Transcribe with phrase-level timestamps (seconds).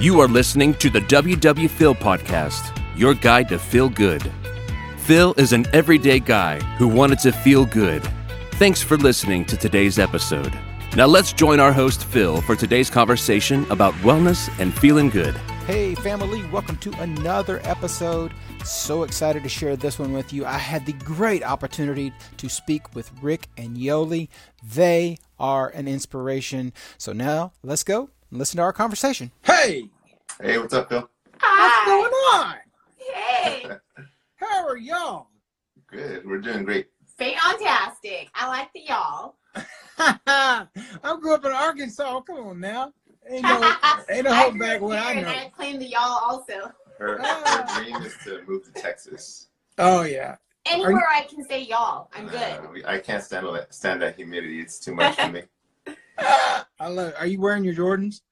[0.00, 4.28] You are listening to the WW Phil podcast, your guide to feel good.
[4.98, 8.02] Phil is an everyday guy who wanted to feel good.
[8.54, 10.52] Thanks for listening to today's episode.
[10.96, 15.36] Now let's join our host Phil for today's conversation about wellness and feeling good.
[15.66, 18.32] Hey, family, welcome to another episode.
[18.64, 20.44] So excited to share this one with you.
[20.44, 24.28] I had the great opportunity to speak with Rick and Yoli.
[24.62, 26.72] They are an inspiration.
[26.98, 29.30] So now let's go and listen to our conversation.
[29.42, 29.90] Hey,
[30.40, 31.00] Hey, what's up, Phil?
[31.00, 31.10] what's
[31.40, 31.86] Hi.
[31.86, 32.56] going on?
[32.96, 33.64] Hey.
[34.36, 35.28] How are y'all?
[35.86, 36.26] Good.
[36.26, 36.88] We're doing great.
[37.16, 38.28] Fantastic.
[38.34, 39.36] I like the y'all.
[39.98, 40.66] I
[41.20, 42.20] grew up in Arkansas.
[42.22, 42.92] Come on now.
[43.28, 43.62] Ain't no,
[44.10, 45.28] ain't no I holding back up what I here know.
[45.30, 46.72] And I claim the y'all also.
[46.98, 49.48] Her, her dream is to move to Texas.
[49.78, 50.36] Oh, yeah.
[50.66, 52.34] Anywhere I can say y'all, I'm good.
[52.34, 54.60] Uh, I can't stand that stand that humidity.
[54.60, 55.42] It's too much for me.
[56.18, 57.14] I love it.
[57.18, 58.22] Are you wearing your Jordans?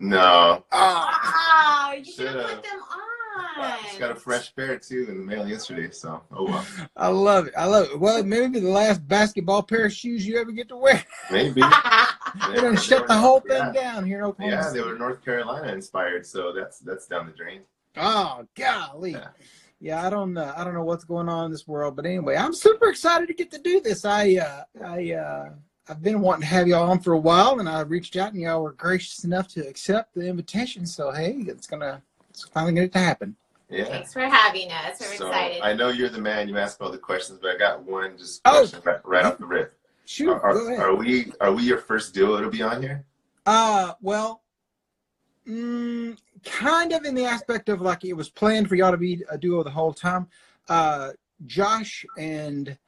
[0.00, 0.64] No.
[0.72, 1.90] Ah.
[1.90, 2.50] Oh, you should have Should've.
[2.56, 2.80] put them
[3.82, 4.00] Just on.
[4.00, 5.90] got a fresh pair too in the mail yesterday.
[5.90, 6.66] So oh well.
[6.96, 7.54] I love it.
[7.56, 8.00] I love it.
[8.00, 11.04] Well, maybe the last basketball pair of shoes you ever get to wear.
[11.30, 11.60] Maybe.
[12.50, 13.92] They're gonna shut the whole thing yeah.
[13.94, 14.56] down here in Oklahoma.
[14.56, 17.60] Yeah, they were North Carolina inspired, so that's that's down the drain.
[17.96, 19.12] Oh golly.
[19.12, 19.28] Yeah.
[19.82, 20.52] Yeah, I don't know.
[20.56, 23.34] I don't know what's going on in this world, but anyway, I'm super excited to
[23.34, 24.04] get to do this.
[24.04, 25.50] I uh I uh
[25.90, 28.40] I've been wanting to have y'all on for a while and I reached out and
[28.40, 30.86] y'all were gracious enough to accept the invitation.
[30.86, 33.34] So hey, it's gonna it's finally gonna to happen.
[33.68, 33.86] Yeah.
[33.86, 35.00] Thanks for having us.
[35.00, 35.62] We're So excited.
[35.62, 36.48] I know you're the man.
[36.48, 38.58] You ask all the questions, but I got one just Oh.
[38.60, 39.76] question right, right off the rip.
[40.04, 40.80] Shoot, Are, go are, ahead.
[40.80, 43.04] are we are we your first duo to be on here?
[43.44, 44.42] Uh, well,
[45.48, 49.24] mm, kind of in the aspect of like it was planned for y'all to be
[49.28, 50.28] a duo the whole time.
[50.68, 51.10] Uh,
[51.46, 52.78] Josh and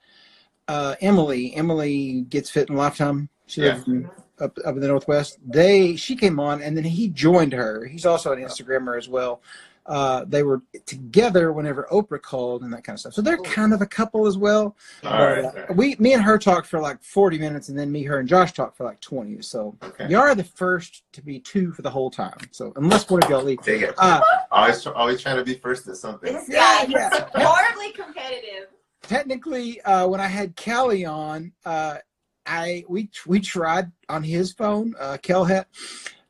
[0.68, 1.54] uh, Emily.
[1.54, 3.28] Emily gets fit in Lifetime.
[3.46, 3.74] She Yeah.
[3.74, 4.10] lives in,
[4.40, 5.38] up up in the Northwest.
[5.46, 7.84] They she came on and then he joined her.
[7.84, 9.42] He's also an Instagrammer as well.
[9.84, 13.14] Uh, they were together whenever Oprah called and that kind of stuff.
[13.14, 14.76] So they're kind of a couple as well.
[15.04, 15.44] All But, right.
[15.44, 15.76] uh, all right.
[15.76, 18.52] we, me and her talked for like 40 minutes, and then me, her, and Josh
[18.52, 19.42] talked for like 20.
[19.42, 20.06] So Okay.
[20.08, 22.38] you are the first to be two for the whole time.
[22.52, 23.60] So unless one of y'all leave.
[23.62, 23.94] Take it.
[23.98, 24.20] Uh,
[24.52, 26.32] always, always trying to be first at something.
[26.32, 27.08] this Yeah, guy yeah.
[27.16, 28.68] is horribly competitive.
[29.12, 31.98] Technically, uh, when I had Kelly on, uh,
[32.46, 35.66] I we we tried on his phone, uh, Kelhet,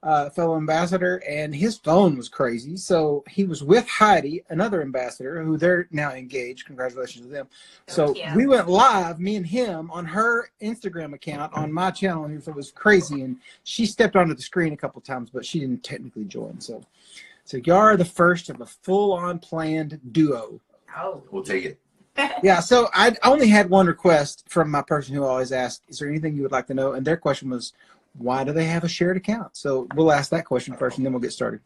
[0.02, 2.76] uh, fellow ambassador, and his phone was crazy.
[2.76, 6.66] So he was with Heidi, another ambassador, who they're now engaged.
[6.66, 7.48] Congratulations to them.
[7.86, 8.36] So Thank you.
[8.36, 12.54] we went live, me and him, on her Instagram account on my channel, and it
[12.54, 13.22] was crazy.
[13.22, 16.60] And she stepped onto the screen a couple times, but she didn't technically join.
[16.60, 16.82] So,
[17.44, 20.60] so y'all are the first of a full-on planned duo.
[20.94, 21.22] Oh.
[21.30, 21.78] We'll take it.
[22.42, 26.08] Yeah, so I only had one request from my person who always asked, "Is there
[26.08, 27.72] anything you would like to know?" And their question was,
[28.18, 31.12] "Why do they have a shared account?" So we'll ask that question first, and then
[31.12, 31.60] we'll get started.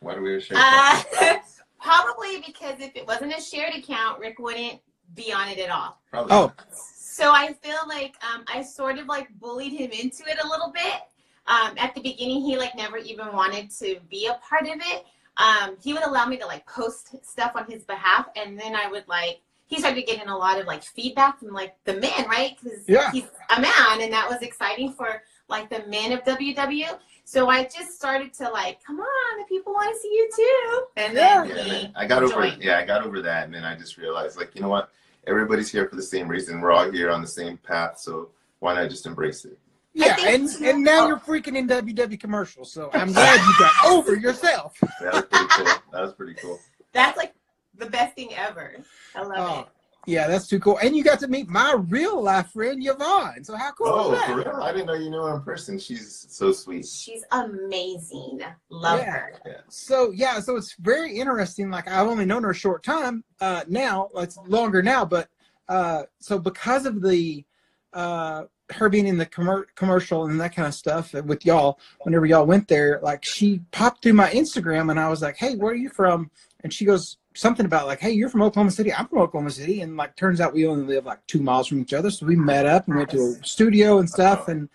[0.00, 0.56] Why do we share?
[0.60, 1.02] Uh,
[1.80, 4.80] probably because if it wasn't a shared account, Rick wouldn't
[5.14, 6.00] be on it at all.
[6.10, 6.32] Probably.
[6.32, 10.46] Oh, So I feel like um, I sort of like bullied him into it a
[10.46, 11.02] little bit.
[11.46, 15.04] Um, at the beginning, he like never even wanted to be a part of it.
[15.36, 18.88] Um, he would allow me to like post stuff on his behalf, and then I
[18.88, 22.58] would like he started getting a lot of like feedback from like the men, right?
[22.62, 23.10] Because Yeah.
[23.10, 23.24] he's
[23.56, 26.98] a man, and that was exciting for like the men of WW.
[27.24, 30.86] So I just started to like, come on, the people want to see you too.
[30.98, 31.92] And then Yeah, he man.
[31.96, 32.46] I got over.
[32.60, 34.90] Yeah, I got over that, and then I just realized, like, you know what?
[35.26, 36.60] Everybody's here for the same reason.
[36.60, 38.28] We're all here on the same path, so
[38.58, 39.58] why not just embrace it?
[39.94, 42.72] Yeah, and and now you're freaking in WW commercials.
[42.72, 44.76] So I'm glad you got over yourself.
[45.00, 45.66] That was pretty cool.
[45.92, 46.60] That was pretty cool.
[46.92, 47.34] That's like
[47.76, 48.76] the best thing ever.
[49.14, 49.66] I love Oh, it.
[50.06, 50.78] yeah, that's too cool.
[50.82, 53.44] And you got to meet my real life friend Yvonne.
[53.44, 54.26] So how cool Oh, is that?
[54.26, 54.62] for real?
[54.62, 55.78] I didn't know you knew her in person.
[55.78, 56.86] She's so sweet.
[56.86, 58.40] She's amazing.
[58.70, 59.10] Love Yeah.
[59.12, 59.32] her.
[59.68, 61.70] So yeah, so it's very interesting.
[61.70, 64.08] Like I've only known her a short time uh, now.
[64.16, 65.28] It's longer now, but
[65.68, 67.44] uh, so because of the
[67.92, 72.26] uh, her being in the commer- commercial and that kind of stuff with y'all, whenever
[72.26, 75.72] y'all went there, like she popped through my Instagram and I was like, "Hey, where
[75.72, 76.30] are you from?"
[76.64, 78.92] And she goes something about like, "Hey, you're from Oklahoma City.
[78.92, 81.80] I'm from Oklahoma City." And like, turns out we only live like two miles from
[81.80, 84.68] each other, so we met up and went to a studio and stuff and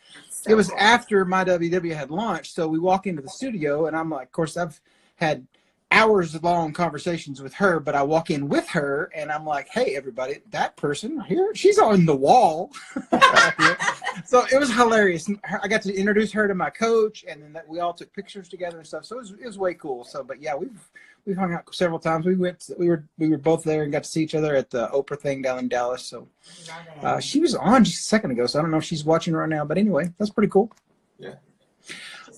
[0.47, 2.53] it was after my WW had launched.
[2.53, 4.79] So we walk into the studio, and I'm like, of course, I've
[5.15, 5.45] had
[5.91, 9.95] hours long conversations with her, but I walk in with her, and I'm like, hey,
[9.95, 12.71] everybody, that person here, she's on the wall.
[14.25, 15.29] so it was hilarious.
[15.61, 18.77] I got to introduce her to my coach, and then we all took pictures together
[18.77, 19.05] and stuff.
[19.05, 20.03] So it was, it was way cool.
[20.03, 20.89] So, but yeah, we've
[21.25, 22.25] we've hung out several times.
[22.25, 24.69] We went, we were we were both there and got to see each other at
[24.69, 26.03] the Oprah thing down in Dallas.
[26.03, 26.27] So
[27.01, 29.33] uh, she was on just a second ago, so I don't know if she's watching
[29.33, 29.65] right now.
[29.65, 30.71] But anyway, that's pretty cool.
[31.21, 31.37] Just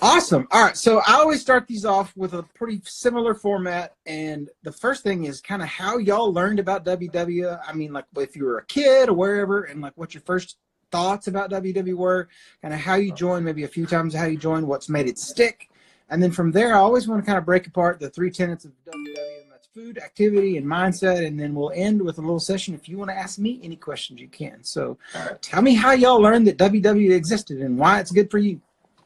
[0.01, 0.47] Awesome.
[0.51, 0.77] All right.
[0.77, 3.95] So I always start these off with a pretty similar format.
[4.05, 7.59] And the first thing is kind of how y'all learned about WW.
[7.67, 10.57] I mean, like if you were a kid or wherever, and like what your first
[10.89, 12.29] thoughts about WW were,
[12.61, 15.19] kind of how you joined, maybe a few times how you joined, what's made it
[15.19, 15.69] stick.
[16.09, 18.65] And then from there, I always want to kind of break apart the three tenets
[18.65, 21.27] of WW, and that's food, activity, and mindset.
[21.27, 22.73] And then we'll end with a little session.
[22.73, 24.63] If you want to ask me any questions, you can.
[24.63, 24.97] So
[25.41, 28.61] tell me how y'all learned that WW existed and why it's good for you.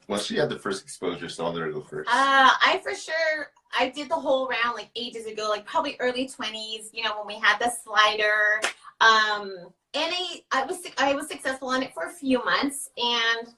[0.07, 2.09] Well, she had the first exposure, so I'll let her go first.
[2.09, 6.27] Uh, I for sure I did the whole round like ages ago, like probably early
[6.27, 6.89] twenties.
[6.93, 8.61] You know when we had the slider,
[9.01, 9.51] um,
[9.93, 13.53] and I I was I was successful on it for a few months and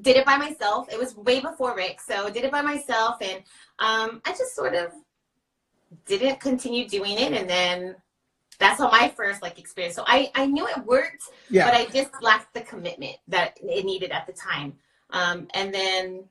[0.00, 0.90] did it by myself.
[0.90, 3.42] It was way before Rick, so did it by myself, and
[3.78, 4.92] um, I just sort of
[6.06, 7.96] didn't continue doing it, and then
[8.58, 9.94] that's how my first like experience.
[9.94, 11.66] So I I knew it worked, Yeah.
[11.66, 14.78] but I just lacked the commitment that it needed at the time.
[15.12, 16.24] Um, and then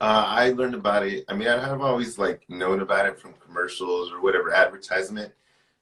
[0.00, 1.24] Uh, I learned about it.
[1.28, 5.32] I mean, I have always like known about it from commercials or whatever advertisement,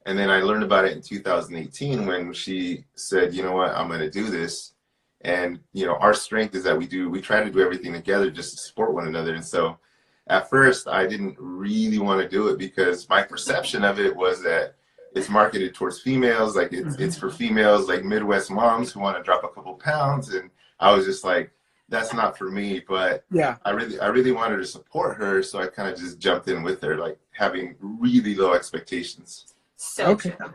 [0.07, 3.73] and then I learned about it in 2018 when she said, "You know what?
[3.77, 4.75] I'm going to do this."
[5.23, 7.09] And you know, our strength is that we do.
[7.11, 9.35] We try to do everything together just to support one another.
[9.35, 9.79] And so,
[10.27, 14.43] at first, I didn't really want to do it because my perception of it was
[14.43, 14.75] that
[15.15, 19.23] it's marketed towards females, like it's it's for females, like Midwest moms who want to
[19.23, 20.31] drop a couple pounds.
[20.35, 20.51] And
[20.81, 21.51] I was just like,
[21.89, 22.81] that's not for me.
[22.87, 23.57] But Yeah.
[23.65, 26.63] I really, I really wanted to support her, so I kind of just jumped in
[26.63, 29.55] with her, like having really low expectations.
[29.77, 30.35] so Okay.
[30.41, 30.49] Yeah,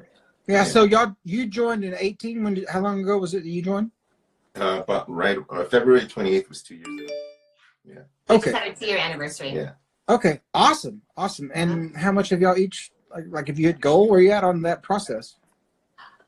[0.47, 0.63] Yeah.
[0.65, 3.61] so y'all you joined in 18 when did, how long ago was it that you
[3.61, 3.91] joined?
[4.55, 7.13] Uh, but right, uh, February 28th was two years ago.
[7.85, 8.51] yeah Okay.
[8.51, 9.49] just had a two-year anniversary.
[9.51, 9.71] Yeah.
[10.09, 10.41] Okay.
[10.53, 11.01] Awesome.
[11.17, 11.51] Awesome.
[11.55, 14.43] And how much have y'all each like like if you hit goal, where you at
[14.43, 15.35] on that process?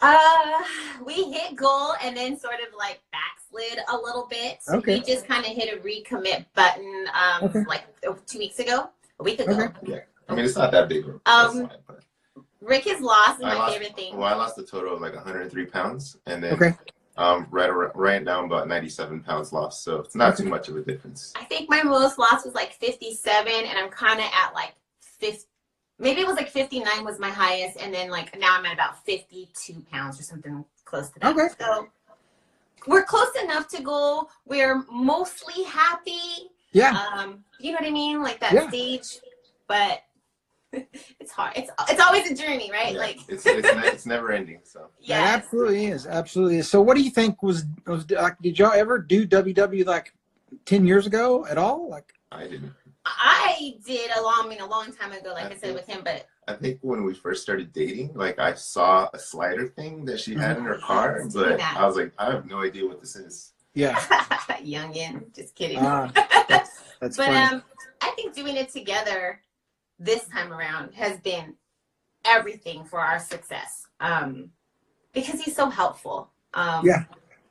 [0.05, 0.63] Uh,
[1.05, 4.59] we hit goal and then sort of like backslid a little bit.
[4.69, 4.95] Okay.
[4.99, 7.63] We just kind of hit a recommit button um Okay.
[7.67, 7.83] like
[8.27, 9.69] two weeks ago, a week ago.
[9.83, 10.03] Okay.
[10.29, 11.05] I mean, it's not that big.
[11.05, 11.99] That's Um, fine, but-
[12.61, 14.17] Rick is lost I my lost- favorite thing.
[14.17, 16.73] Well, I lost a total of like 103 pounds, and then Okay.
[17.15, 19.83] um, right around, right down about 97 pounds lost.
[19.83, 21.31] So it's not too much of a difference.
[21.35, 25.45] I think my most loss was like 57, and I'm kind of at like 50.
[25.97, 29.03] Maybe it was like 59 was my highest, and then like now I'm at about
[29.05, 31.31] 52 pounds or something close to that.
[31.33, 31.47] Okay.
[31.59, 31.87] So
[32.85, 34.29] we're close enough to goal.
[34.45, 36.49] We're mostly happy.
[36.73, 36.91] Yeah.
[37.13, 38.21] Um, you know what I mean?
[38.21, 38.67] Like that Yeah.
[38.67, 39.19] stage,
[39.67, 40.01] but
[40.73, 41.53] it's hard.
[41.55, 42.93] It's it's always a journey, right?
[42.93, 44.59] Yeah, Like it's it's, ne- it's never ending.
[44.65, 45.35] So Yeah, yeah.
[45.35, 46.05] absolutely is.
[46.05, 46.69] Absolutely is.
[46.69, 50.13] So what do you think was was like did y'all ever do WW like
[50.65, 51.89] 10 years ago at all?
[51.89, 52.73] Like I didn't.
[53.05, 56.01] I did a long, I mean, a long time ago, like I said with him,
[56.03, 60.19] but I think when we first started dating, like I saw a slider thing that
[60.19, 61.75] she had in her car, I've but that.
[61.77, 63.53] I was like, I have no idea what this is.
[63.73, 63.95] yeah.
[64.65, 65.77] youngin, just kidding.
[65.79, 66.09] Ah,
[66.49, 67.37] that's that's but funny.
[67.37, 67.63] um,
[68.01, 69.41] I think doing it together
[69.99, 71.53] this time around has been
[72.25, 73.85] everything for our success.
[73.99, 74.49] Um,
[75.13, 76.31] because he's so helpful.
[76.53, 77.03] Um, Yeah.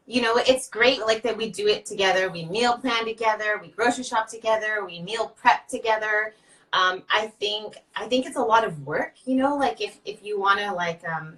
[0.06, 2.30] You know, it's great like that we do it together.
[2.30, 3.58] We meal plan together.
[3.60, 4.84] We grocery shop together.
[4.84, 6.34] We meal prep together.
[6.72, 9.14] Um, I think I think it's a lot of work.
[9.24, 11.36] You know, like if if you want to like um,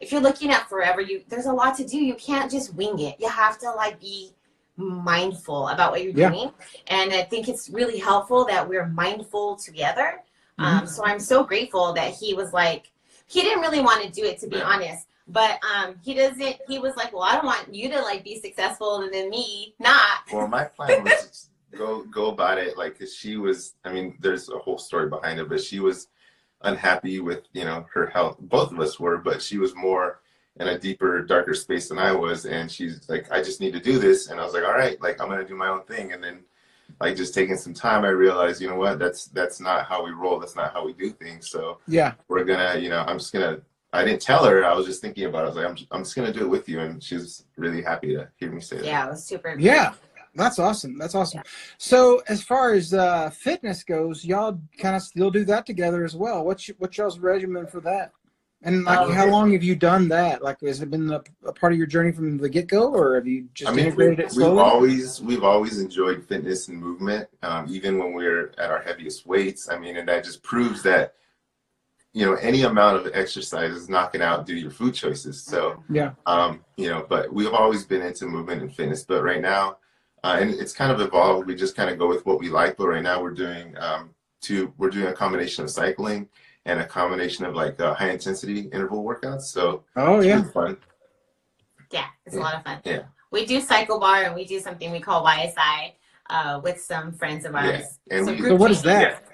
[0.00, 1.98] if you're looking at forever, you there's a lot to do.
[1.98, 3.16] You can't just wing it.
[3.20, 4.32] You have to like be
[4.76, 6.30] mindful about what you're Yeah.
[6.30, 6.52] doing.
[6.88, 10.22] And I think it's really helpful that we're mindful together.
[10.58, 12.90] Um, so I'm so grateful that he was like,
[13.26, 16.56] he didn't really want to do it to be honest, but um, he doesn't.
[16.68, 19.74] He was like, well, I don't want you to like be successful and then me
[19.78, 20.20] not.
[20.32, 23.74] Well, my plan was go go about it like 'cause she was.
[23.84, 26.08] I mean, there's a whole story behind it, but she was
[26.62, 28.36] unhappy with you know her health.
[28.40, 30.20] Both of us were, but she was more
[30.58, 33.80] in a deeper, darker space than I was, and she's like, I just need to
[33.80, 36.12] do this, and I was like, all right, like I'm gonna do my own thing,
[36.12, 36.44] and then
[37.00, 40.10] like just taking some time, I realized, you know what, that's that's not how we
[40.10, 40.38] roll.
[40.38, 41.48] That's not how we do things.
[41.48, 42.14] So yeah.
[42.28, 43.60] we're gonna, you know, I'm just gonna.
[43.92, 44.64] I didn't tell her.
[44.64, 45.42] I was just thinking about it.
[45.42, 48.14] I was like, I'm, I'm just gonna do it with you, and she's really happy
[48.14, 48.84] to hear me say that.
[48.84, 49.56] Yeah, it was super.
[49.58, 49.94] Yeah.
[50.34, 50.96] That's awesome.
[50.96, 51.42] That's awesome.
[51.76, 56.14] So as far as uh fitness goes, y'all kind of still do that together as
[56.14, 56.44] well.
[56.44, 58.12] What's y- what's y'all's regimen for that?
[58.62, 60.42] And like, Um, how long have you done that?
[60.42, 63.14] Like, has it been a, a part of your journey from the get go, or
[63.14, 66.78] have you just I mean, integrated we, it we've always we've always enjoyed fitness and
[66.78, 69.68] movement, um, even when we're at our heaviest weights.
[69.68, 71.14] I mean, and that just proves that
[72.12, 75.42] you know any amount of exercise is not going to outdo your food choices.
[75.42, 76.12] So yeah.
[76.26, 79.04] um, you know, but we've always been into movement and fitness.
[79.04, 79.76] But right now,
[80.24, 81.46] uh, and it's kind of evolved.
[81.46, 82.76] We just kind of go with what we like.
[82.76, 84.72] But right now, we're doing um, two.
[84.76, 86.28] We're doing a combination of cycling
[86.66, 89.42] and a combination of like uh, high intensity interval workouts.
[89.42, 90.34] So Oh it's yeah.
[90.40, 90.76] really fun.
[91.90, 92.78] Yeah, it's a lot of fun.
[92.84, 93.02] Yeah.
[93.30, 95.92] We do CycleBar and we do something we call YSI.
[96.28, 97.98] uh, with some friends of ours Yeah, ours.
[98.10, 99.02] and Some we- So what is training.
[99.02, 99.24] that?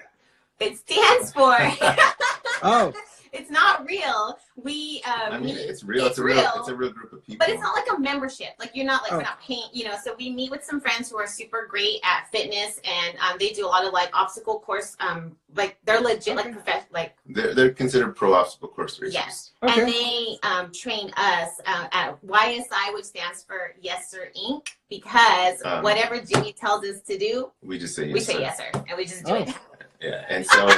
[0.59, 1.55] It stands for.
[2.63, 2.93] Oh,
[3.33, 4.37] it's not real.
[4.55, 6.05] We um, I mean, meet- it's real.
[6.05, 6.37] It's, it's a real.
[6.37, 6.51] real.
[6.57, 7.37] It's a real group of people.
[7.45, 8.49] but it's not like a membership.
[8.59, 9.17] Like you're not like Oh.
[9.17, 9.67] we're not paying.
[9.73, 13.17] You know, so we meet with some friends who are super great at fitness, and
[13.19, 14.95] um, they do a lot of like obstacle course.
[14.99, 16.53] Um, like they're legit like Okay.
[16.53, 19.13] professional like They're, they're considered pro obstacle course racers.
[19.13, 19.51] Yes.
[19.63, 19.81] Okay.
[19.81, 24.67] And they um, train us uh, at YSI, which stands for Yes Sir Inc.
[24.89, 28.13] Because Um, whatever Jimmy tells us to do, We just say yes.
[28.13, 28.39] we say sir.
[28.39, 29.35] yes sir, and we just do Oh.
[29.35, 29.53] it.
[29.99, 30.69] Yeah, and so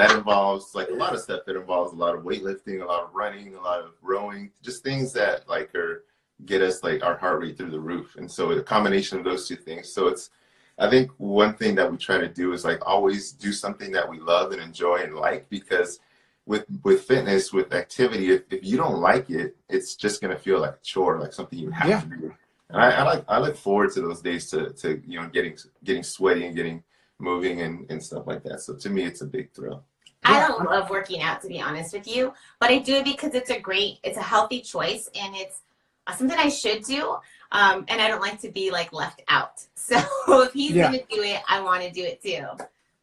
[0.00, 1.42] that involves like a lot of stuff.
[1.46, 4.82] that involves a lot of weightlifting, a lot of running, a lot of rowing, just
[4.82, 6.04] things that like are
[6.46, 8.16] get us like our heart rate through the roof.
[8.16, 9.92] And so a combination of those two things.
[9.92, 10.30] So it's
[10.78, 14.08] I think one thing that we try to do is like always do something that
[14.08, 16.00] we love and enjoy and like because
[16.46, 20.60] with with fitness, with activity, if, if you don't like it, it's just gonna feel
[20.60, 22.00] like a chore, like something you have Yeah.
[22.00, 22.34] to do.
[22.70, 25.56] And I, I like I look forward to those days to to you know getting
[25.84, 26.82] getting sweaty and getting
[27.18, 28.60] moving and, and stuff like that.
[28.60, 29.84] So to me, it's a big thrill.
[30.24, 33.34] I don't love working out to be honest with you, but I do it because
[33.34, 35.62] it's a great, it's a healthy choice, and it's
[36.06, 37.16] uh, something I should do.
[37.52, 39.64] Um, and I don't like to be like left out.
[39.74, 40.84] So if he's Yeah.
[40.84, 42.44] gonna do it, I want to do it too.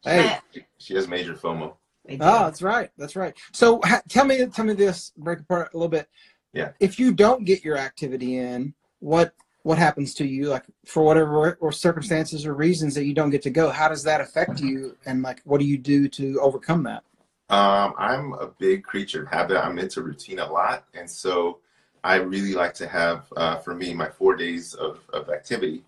[0.03, 0.39] hey.
[0.53, 1.73] But She has major FOMO.
[2.21, 2.89] Oh, that's right.
[2.97, 3.35] That's right.
[3.51, 5.11] So ha- tell me, tell me this.
[5.17, 6.07] Break apart a little bit.
[6.53, 6.71] Yeah.
[6.79, 9.33] If you don't get your activity in, what
[9.67, 10.47] what happens to you?
[10.47, 14.01] Like for whatever or circumstances or reasons that you don't get to go, how does
[14.03, 14.95] that affect you?
[15.05, 17.03] And like, what do you do to overcome that?
[17.49, 19.57] Um, I'm a big creature of habit.
[19.57, 21.59] I'm into routine a lot, and so
[22.01, 25.83] I really like to have, uh, for me, my four days of, of activity.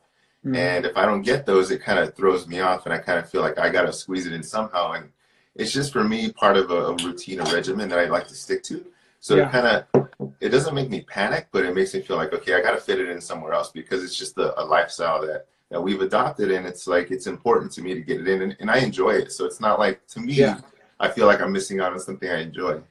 [0.46, 0.58] Mm.
[0.58, 3.20] And if I don't get those, it kind of throws me off, and I kind
[3.20, 4.92] of feel like I gotta squeeze it in somehow.
[4.92, 5.10] And
[5.56, 8.36] it's just for me part of a, a routine, a regimen that I like to
[8.36, 8.86] stick to.
[9.22, 9.48] So Yeah.
[9.48, 10.09] it kind of
[10.42, 13.00] it doesn't make me panic, but it makes me feel like okay, I gotta fit
[13.00, 16.66] it in somewhere else because it's just a, a lifestyle that that we've adopted, and
[16.66, 19.32] it's like it's important to me to get it in, and, and I enjoy it.
[19.32, 20.60] So it's not like to me, Yeah.
[21.00, 22.82] I feel like I'm missing out on something I enjoy.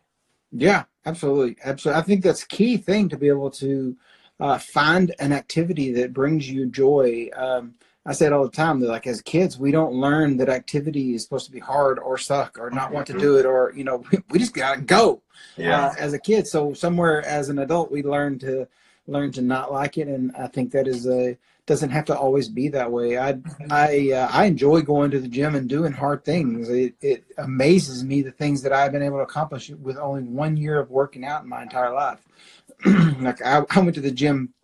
[0.53, 2.01] Yeah, absolutely, absolutely.
[2.01, 3.97] I think that's key thing to be able to
[4.41, 7.29] uh, find an activity that brings you joy.
[7.35, 7.75] Um,
[8.09, 11.15] I say it all the time that like as kids, we don't learn that activity
[11.15, 13.85] is supposed to be hard or suck or not want to do it or you
[13.85, 15.21] know we just gotta go
[15.59, 16.47] uh, as a kid.
[16.47, 18.67] So somewhere as an adult, we learn to
[19.07, 21.37] learn to not like it, and I think that is a
[21.67, 23.19] doesn't have to always be that way.
[23.19, 26.71] I I uh, I enjoy going to the gym and doing hard things.
[26.71, 30.57] It it amazes me the things that I've been able to accomplish with only one
[30.57, 32.21] year of working out in my entire life.
[33.21, 34.55] like I, I went to the gym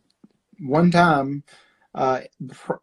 [0.59, 1.43] one time
[1.95, 2.21] uh,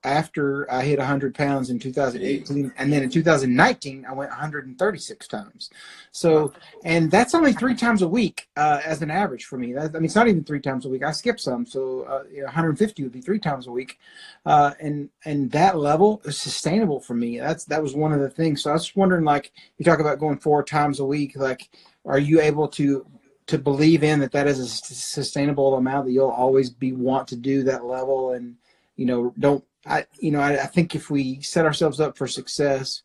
[0.04, 5.70] after I hit 100 pounds in 2018, and then in 2019 I went 136 times.
[6.12, 6.54] So,
[6.86, 9.74] and that's only three times a week uh, as an average for me.
[9.74, 11.04] That, I mean, it's not even three times a week.
[11.04, 14.00] I skip some, so uh, you know, 150 would be three times a week,
[14.46, 17.38] uh, and and that level is sustainable for me.
[17.38, 18.64] That's that was one of the things.
[18.64, 21.36] So I was wondering, like, you talk about going four times a week.
[21.36, 21.70] Like,
[22.06, 23.06] are you able to
[23.48, 27.36] to believe in that that is a sustainable amount that you'll always be want to
[27.36, 28.56] do that level and
[29.02, 32.28] you know don't i you know I, I think if we set ourselves up for
[32.28, 33.02] success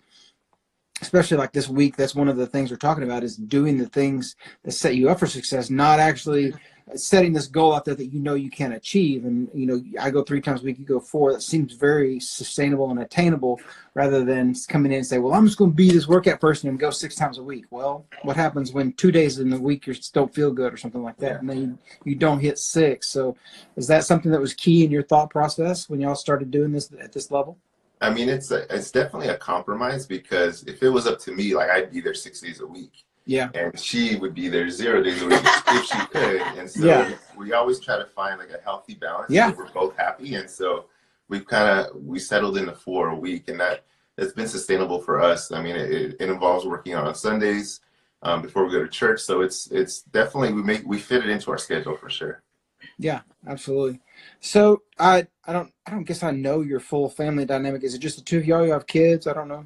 [1.01, 3.89] especially like this week that's one of the things we're talking about is doing the
[3.89, 6.53] things that set you up for success not actually
[6.95, 9.25] setting this goal out there that you know you can achieve.
[9.25, 12.21] And you know i go three times a week you go four that seems very
[12.21, 13.61] sustainable and attainable
[13.95, 16.69] rather than coming in and say well i'm just going to be this workout person
[16.69, 17.65] and go six times a week.
[17.71, 21.03] Well what happens when two days in the week you don't feel good or something
[21.03, 21.41] like that?
[21.41, 23.09] And then you, you don't hit six.
[23.09, 23.37] So
[23.77, 26.93] is that something that was key in your thought process when y'all started doing this
[27.01, 27.59] at this level?
[28.01, 31.55] I mean, it's a, it's definitely a compromise because if it was up to me,
[31.55, 35.03] like I'd be there six days a week, yeah and she would be there zero
[35.03, 36.41] days a week if she could.
[36.59, 37.15] And so Yeah.
[37.37, 39.31] we always try to find like a healthy balance.
[39.31, 39.51] Yeah.
[39.53, 40.87] we're both happy, and so
[41.29, 43.85] we've kind of we settled into four a week, and that
[44.17, 45.53] it's been sustainable for us.
[45.53, 47.81] I mean, it, it involves working out on Sundays
[48.23, 51.29] um, before we go to church, so it's it's definitely we make we fit it
[51.29, 52.43] into our schedule for sure.
[52.99, 54.01] Yeah, absolutely.
[54.41, 57.83] So I I don't I don't guess I know your full family dynamic.
[57.83, 58.65] Is it just the two of y'all?
[58.65, 59.27] You have kids?
[59.27, 59.65] I don't know.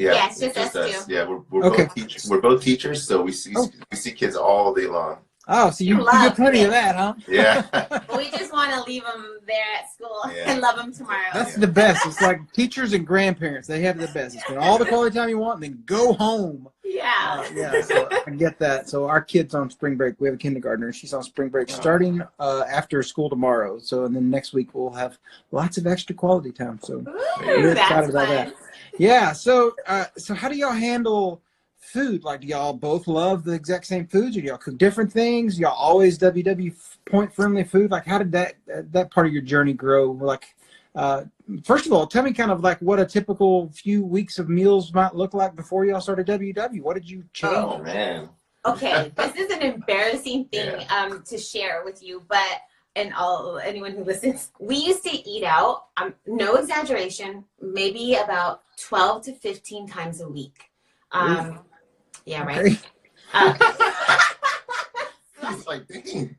[0.00, 1.12] Yeah, Yeah, it's just us two.
[1.12, 1.84] Yeah, we're, we're Okay.
[1.84, 2.26] both teachers.
[2.30, 3.68] We're both teachers, so we see Oh.
[3.90, 5.18] we see kids all day long.
[5.52, 6.64] Oh, so you, you Love get plenty it.
[6.66, 7.14] of that, huh?
[7.28, 7.98] Yeah.
[8.16, 10.52] We just want to leave them there at school Yeah.
[10.52, 11.18] and love them tomorrow.
[11.34, 12.06] That's the best.
[12.06, 13.66] It's like teachers and grandparents.
[13.68, 14.34] They have the best.
[14.34, 16.68] You spend all the quality time you want, and then go home.
[16.84, 17.44] yeah.
[17.46, 18.88] Uh, yeah, so I get that.
[18.88, 20.14] So our kid's on spring break.
[20.20, 20.92] We have a kindergartner.
[20.92, 23.78] She's on spring break starting uh, after school tomorrow.
[23.78, 25.18] So and then next week we'll have
[25.50, 26.78] lots of extra quality time.
[26.82, 27.04] So Ooh,
[27.40, 28.36] We're excited about fun.
[28.36, 28.54] that.
[29.08, 29.32] Yeah.
[29.32, 31.40] So uh, so how do y'all handle
[31.78, 32.22] food?
[32.22, 35.58] Like, do y'all both love the exact same foods, or do y'all cook different things?
[35.58, 36.72] Y'all always WW
[37.06, 37.90] point friendly food?
[37.90, 38.54] Like, how did that
[38.92, 40.12] that part of your journey grow?
[40.12, 40.54] Like,
[40.94, 41.22] Uh,
[41.64, 44.92] first of all, tell me kind of like what a typical few weeks of meals
[44.92, 46.82] might look like before y'all started WW.
[46.82, 47.54] What did you change?
[47.56, 48.28] Oh man.
[48.66, 50.84] Okay, this is an embarrassing thing Yeah.
[50.94, 52.60] um, to share with you, but
[52.96, 55.86] and all anyone who listens, we used to eat out.
[55.96, 60.64] Um, no exaggeration, maybe about twelve to fifteen times a week.
[61.12, 61.60] Um,
[62.24, 62.66] yeah, right.
[62.66, 62.78] Okay.
[63.32, 63.54] Uh,
[65.42, 66.36] It's like, dang.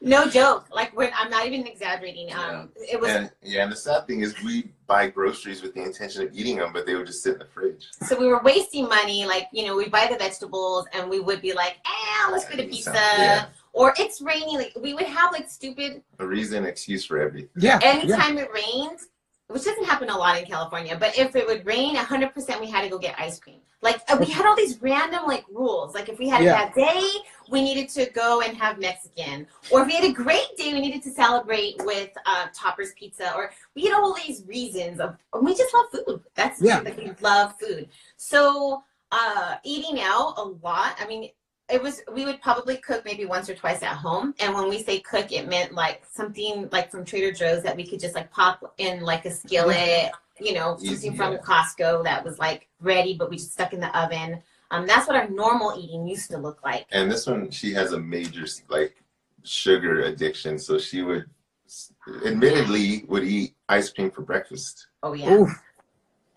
[0.00, 0.66] no joke.
[0.72, 2.32] Like when I'm not even exaggerating.
[2.32, 5.82] Um, it was And yeah, and the sad thing is we buy groceries with the
[5.82, 7.88] intention of eating them, but they would just sit in the fridge.
[8.06, 9.26] so we were wasting money.
[9.26, 12.60] Like you know, we buy the vegetables and we would be like, "Ah, let's get
[12.60, 13.46] a Yeah, pizza." yeah.
[13.76, 14.56] Or it's raining.
[14.56, 17.50] Like we would have like stupid A reason, excuse for everything.
[17.58, 17.78] Yeah.
[17.82, 17.88] yeah.
[17.90, 19.00] anytime it rained,
[19.48, 22.82] which doesn't happen a lot in California, but if it would rain, 100% we had
[22.84, 23.60] to go get ice cream.
[23.82, 25.94] Like uh, we had all these random like rules.
[25.94, 26.64] Like if we had a Yeah.
[26.64, 27.02] bad day,
[27.50, 29.46] we needed to go and have Mexican.
[29.70, 33.34] Or if we had a great day, we needed to celebrate with uh, Topper's Pizza.
[33.34, 36.22] Or we had all these reasons of we just love food.
[36.34, 36.78] That's Yeah.
[36.80, 37.90] like we love food.
[38.16, 40.96] So uh, eating out a lot.
[40.98, 41.28] I mean,
[41.68, 44.34] it was we would probably cook maybe once or twice at home.
[44.40, 47.86] And when we say cook it meant like something like from trader joe's that we
[47.86, 51.38] could just like pop in like a skillet you know Easy, something from yeah.
[51.38, 54.42] costco that was like ready but we just stuck in the oven.
[54.70, 56.86] Um, that's what our normal eating used to look like.
[56.90, 58.96] And this one, she has a major like
[59.44, 61.26] sugar addiction, so she would,
[62.26, 64.88] admittedly, would eat ice cream for breakfast.
[65.04, 65.32] oh yeah.
[65.32, 65.50] Oof.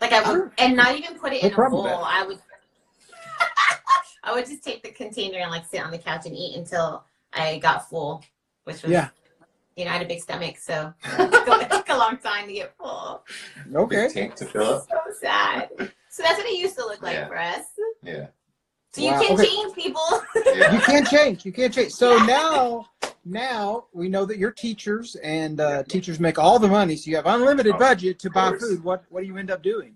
[0.02, 2.04] like i would and not even put it No in a bowl.
[2.04, 2.40] i would
[4.30, 7.04] i would just take the container and like sit on the couch and eat until
[7.34, 8.24] i got full
[8.66, 9.10] which was Yeah.
[9.76, 12.74] you know i had a big stomach so it took a long time to get
[12.78, 13.24] full
[13.76, 14.06] Okay.
[14.08, 14.88] Big tank to fill up.
[14.90, 15.70] so sad.
[16.10, 17.28] So that's what it used to look like Yeah.
[17.28, 17.66] for us.
[18.02, 18.28] Yeah.
[18.94, 19.46] So you Wow, can okay.
[19.48, 20.02] change people.
[20.36, 21.46] You can't change.
[21.46, 21.92] You can't change.
[21.92, 22.88] So now,
[23.24, 26.96] now we know that you're teachers, and uh, teachers make all the money.
[26.96, 28.84] So you have unlimited budget to buy food.
[28.84, 29.94] What What do you end up doing?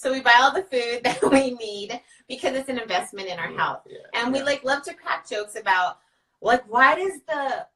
[0.00, 3.48] So we buy all the food that we need because it's an investment in our
[3.48, 3.82] mm, health.
[3.86, 3.98] Yeah.
[4.14, 5.98] And we like love to crack jokes about
[6.40, 7.66] like why does the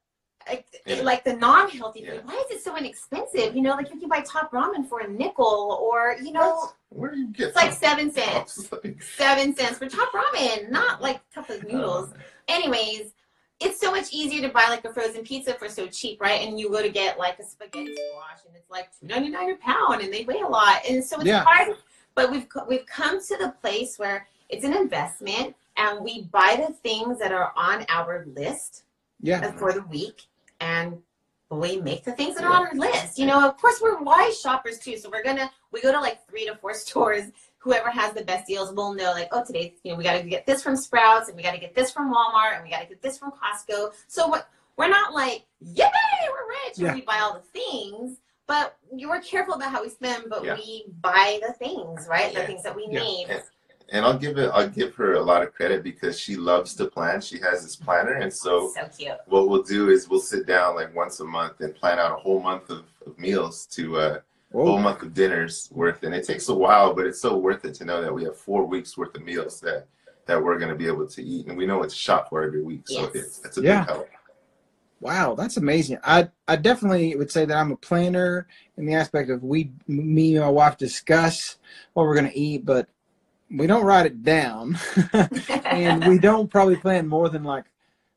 [0.48, 0.66] like,
[1.02, 3.54] like the non-healthy food why is it so inexpensive?
[3.54, 7.10] You know like you can buy top ramen for a nickel or you know Where
[7.10, 8.72] do you get it's like seven cents.
[8.84, 12.10] like- seven cents for top ramen not like a cup of noodles.
[12.12, 12.16] Uh.
[12.48, 13.12] Anyways
[13.60, 16.40] it's so much easier to buy like a frozen pizza for so cheap right?
[16.46, 19.50] And you go to get like a spaghetti squash and it's like two ninety nine
[19.50, 20.80] a pound and they weigh a lot.
[20.88, 21.44] And so it's Yeah.
[21.44, 21.76] hard
[22.14, 26.72] but we've we've come to the place where it's an investment and we buy the
[26.74, 28.84] things that are on our list
[29.20, 29.50] Yeah.
[29.52, 30.22] for the week
[30.60, 30.98] and
[31.50, 33.18] we make the things that are on our list.
[33.18, 34.96] You know of course we're wise shoppers too.
[34.96, 37.30] So we're gonna we go to like three to four stores.
[37.58, 40.28] Whoever has the best deals will know like oh today you know we got to
[40.28, 42.80] get this from sprouts and we got to get this from walmart and we got
[42.80, 43.92] to get this from costco.
[44.06, 44.42] So we're,
[44.76, 45.86] we're not like yay
[46.30, 46.88] we're rich Yeah.
[46.88, 50.44] and we buy all the things but you we're careful about how we spend but
[50.44, 50.54] Yeah.
[50.54, 53.00] we buy the things right the things that we Yeah.
[53.00, 53.40] need Yeah.
[53.92, 54.50] And I'll give it.
[54.54, 57.20] I'll give her a lot of credit because she loves to plan.
[57.20, 60.74] She has this planner, and so so cute what we'll do is we'll sit down
[60.74, 64.18] like once a month and plan out a whole month of, of meals to uh,
[64.54, 66.02] a whole month of dinners worth.
[66.02, 68.38] And it takes a while, but it's so worth it to know that we have
[68.38, 69.86] four weeks worth of meals that
[70.24, 72.62] that we're going to be able to eat, and we know it's shot for every
[72.62, 72.88] week.
[72.88, 73.10] So Yes.
[73.14, 73.80] it's it's a Yeah.
[73.84, 74.08] big help.
[75.04, 75.98] Wow, that's amazing.
[76.02, 78.46] I I definitely would say that I'm a planner
[78.78, 81.58] in the aspect of we, me and my wife discuss
[81.92, 82.88] what we're gonna eat, but
[83.50, 84.78] we don't write it down,
[85.66, 87.66] and we don't probably plan more than like,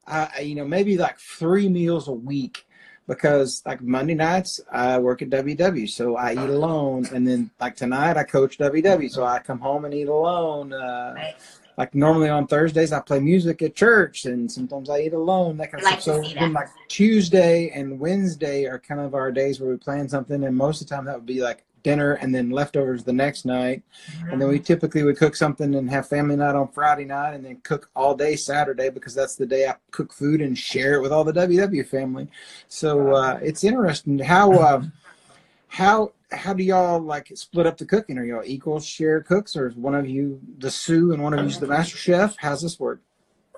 [0.08, 2.66] uh, you know, maybe like three meals a week,
[3.06, 7.76] because like Monday nights I work at WW, so I eat alone, and then like
[7.76, 10.72] tonight I coach WW, so I come home and eat alone.
[10.72, 11.34] Uh.
[11.78, 15.72] Like normally on Thursdays I play music at church and sometimes I eat alone, that
[15.72, 16.24] kind of Like stuff.
[16.24, 20.44] So then like Tuesday and Wednesday are kind of our days where we plan something
[20.44, 23.46] and most of the time that would be like dinner and then leftovers the next
[23.46, 23.82] night.
[24.30, 27.46] And then we typically would cook something and have family night on Friday night and
[27.46, 31.02] then cook all day Saturday because that's the day I cook food and share it
[31.02, 32.28] with all the WW family.
[32.68, 34.84] So uh, it's interesting how uh,
[35.68, 38.18] how how do y'all like split up the cooking?
[38.18, 41.44] Are y'all equal share cooks, or is one of you the sous and one of
[41.44, 42.36] you's the master chef?
[42.38, 43.02] How's this work?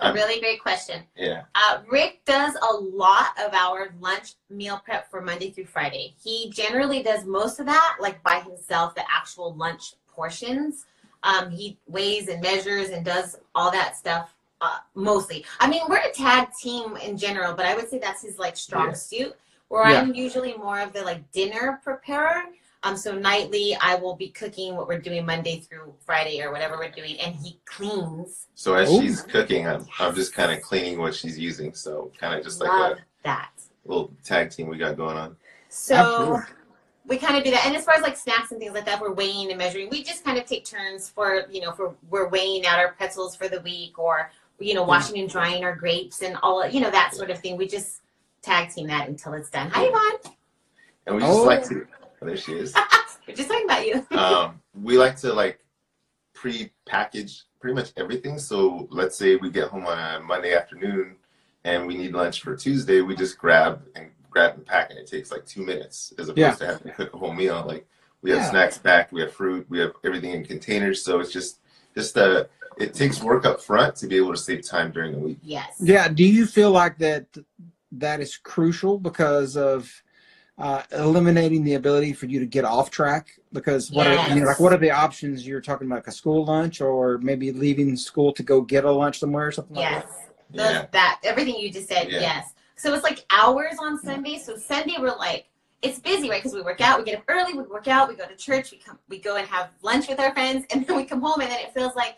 [0.01, 1.41] a really great question Yeah.
[1.55, 6.15] Uh, Rick does a lot of our lunch meal prep for Monday through Friday.
[6.23, 10.85] He generally does most of that like by himself, the actual lunch portions.
[11.23, 15.43] Um, he weighs and measures and does all that stuff uh, mostly.
[15.59, 18.55] I mean, we're a tag team in general, but I would say that's his like
[18.55, 18.93] strong Yeah.
[18.93, 19.35] suit.
[19.69, 20.01] Where Yeah.
[20.01, 22.43] I'm usually more of the like dinner preparer.
[22.83, 26.77] Um, so nightly, I will be cooking what we're doing Monday through Friday or whatever
[26.77, 28.47] we're doing, and he cleans.
[28.55, 29.01] So as Ooh.
[29.01, 31.73] she's cooking, I'm I'm just kind of cleaning what she's using.
[31.73, 33.51] So kind of just like a that.
[33.85, 35.35] little tag team we got going on.
[35.67, 36.41] So Absolutely.
[37.07, 37.65] we kind of do that.
[37.65, 39.89] And as far as like snacks and things like that, we're weighing and measuring.
[39.89, 43.35] We just kind of take turns for, you know, for we're weighing out our pretzels
[43.35, 46.89] for the week or, you know, washing and drying our grapes and all, you know,
[46.91, 47.57] that sort of thing.
[47.57, 48.01] We just
[48.41, 49.69] tag team that until it's done.
[49.71, 50.33] Hi, Yvonne.
[51.05, 51.43] And we just Oh.
[51.43, 51.87] like to.
[52.21, 52.73] Oh, there she is.
[53.27, 54.05] We're just talking about you.
[54.17, 55.59] um, we like to like
[56.33, 58.39] pre-package pretty much everything.
[58.39, 61.15] So let's say we get home on a Monday afternoon
[61.65, 65.07] and we need lunch for Tuesday, we just grab and grab and pack, and it
[65.07, 66.55] takes like two minutes as opposed Yeah.
[66.55, 67.63] to having to cook a whole meal.
[67.67, 67.85] Like
[68.21, 68.49] we have Yeah.
[68.49, 71.03] snacks back, we have fruit, we have everything in containers.
[71.03, 71.59] So it's just
[71.95, 72.45] just uh
[72.77, 75.37] it takes work up front to be able to save time during the week.
[75.43, 75.75] Yes.
[75.81, 76.07] Yeah.
[76.07, 77.25] Do you feel like that
[77.93, 79.91] that is crucial because of
[80.57, 83.39] uh, eliminating the ability for you to get off track?
[83.53, 84.47] Because what are, I mean, Yes.
[84.47, 85.97] like what are the options you're talking about?
[85.97, 89.51] Like a school lunch or maybe leaving school to go get a lunch somewhere or
[89.51, 90.03] something like Yes.
[90.03, 90.57] that?
[90.57, 90.85] Those- Yeah.
[90.91, 92.19] That everything you just said, Yeah.
[92.19, 92.53] yes.
[92.75, 94.37] So it's like hours on Sunday.
[94.37, 95.45] So Sunday we're like,
[95.81, 96.41] it's busy, right?
[96.43, 98.71] Because we work out, we get up early, we work out, we go to church,
[98.71, 101.39] we come, we go and have lunch with our friends, and then we come home,
[101.39, 102.17] and then it feels like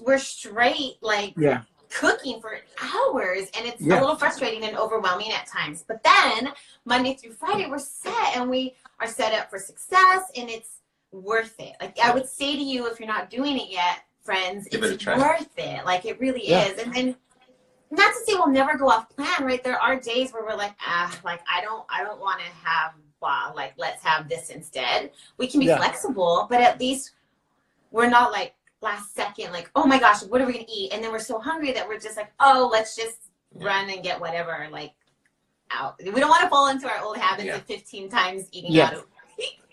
[0.00, 1.62] we're straight like Yeah.
[1.90, 3.98] Cooking for hours, and it's Yeah.
[3.98, 5.84] a little frustrating and overwhelming at times.
[5.86, 6.52] But then
[6.84, 10.80] Monday through Friday we're set, and we are set up for success, and it's
[11.12, 11.76] worth it.
[11.80, 14.90] Like I would say to you, if you're not doing it yet, friends, Give it
[14.90, 15.16] a it's try.
[15.18, 15.84] worth it.
[15.84, 16.64] Like it really Yeah.
[16.66, 17.16] is, and then
[17.90, 19.62] not to say we'll never go off plan, right?
[19.62, 22.94] There are days where we're like, ah, like I don't, I don't want to have,
[23.20, 25.12] blah, like let's have this instead.
[25.36, 25.76] We can be Yeah.
[25.76, 27.12] flexible, but at least
[27.92, 30.92] we're not like last second, like, oh my gosh, what are we gonna eat?
[30.92, 33.16] And then we're so hungry that we're just like, oh, let's just
[33.58, 33.66] Yeah.
[33.66, 34.92] run and get whatever, like
[35.70, 35.96] out.
[36.04, 37.56] We don't want to fall into our old habits Yeah.
[37.56, 38.90] of 15 times eating Yeah.
[38.94, 39.08] out.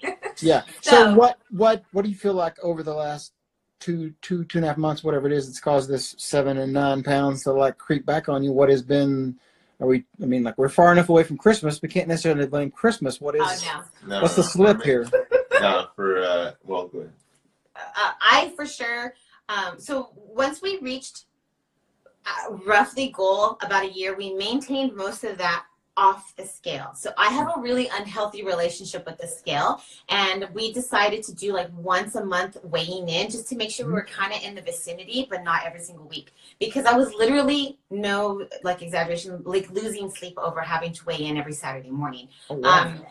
[0.42, 0.64] Yeah.
[0.82, 3.34] So, So- what what what do you feel like over the last
[3.80, 6.74] two two two and a half months, whatever it is, that's caused this seven and
[6.74, 8.52] nine pounds to like creep back on you?
[8.52, 9.38] What has been?
[9.80, 10.06] Are we?
[10.22, 11.82] I mean, like we're far enough away from Christmas.
[11.82, 13.20] We can't necessarily blame Christmas.
[13.22, 13.42] What is?
[13.44, 14.16] oh no.
[14.16, 15.08] No, What's the for slip me- here?
[15.62, 17.14] No, for uh well go ahead.
[17.96, 19.14] Uh, I for sure.
[19.50, 21.26] Um, so once we reached
[22.26, 25.66] uh, roughly goal about a year, we maintained most of that
[25.98, 26.92] off the scale.
[26.96, 31.54] So I have a really unhealthy relationship with the scale, and we decided to do
[31.54, 34.56] like once a month weighing in just to make sure we were kind of in
[34.56, 39.70] the vicinity, but not every single week because I was literally no like exaggeration, like
[39.70, 42.30] losing sleep over having to weigh in every Saturday morning.
[42.50, 42.86] Oh, wow.
[42.86, 43.06] Um,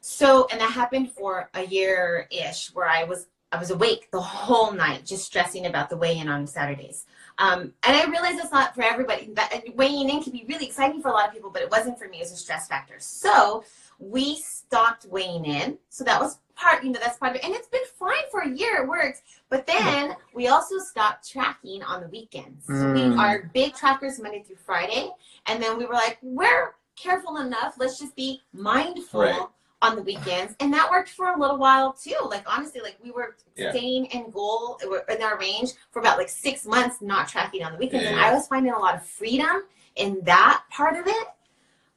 [0.00, 4.20] so, and that happened for a year ish where I was I was awake the
[4.20, 7.06] whole night just stressing about the weigh in on Saturdays.
[7.38, 9.30] Um, and I realized it's not for everybody.
[9.34, 11.98] That weighing in can be really exciting for a lot of people, but it wasn't
[11.98, 12.18] for me.
[12.18, 12.96] It was a stress factor.
[12.98, 13.64] So
[13.98, 15.78] we stopped weighing in.
[15.90, 17.44] So that was part, you know, that's part of it.
[17.44, 18.82] And it's been fine for a year.
[18.82, 19.22] It works.
[19.48, 22.66] But then we also stopped tracking on the weekends.
[22.66, 23.18] So we Mm.
[23.18, 25.10] are big trackers Monday through Friday.
[25.46, 27.74] And then we were like, we're careful enough.
[27.78, 29.46] Let's just be mindful Right.
[29.82, 30.54] On the weekends.
[30.60, 32.16] And that worked for a little while too.
[32.24, 33.70] Like honestly, like we were Yeah.
[33.72, 37.78] staying in goal in our range for about like six months, not tracking on the
[37.78, 38.06] weekends.
[38.06, 38.26] And Yeah.
[38.26, 39.64] I was finding a lot of freedom
[39.96, 41.26] in that part of it.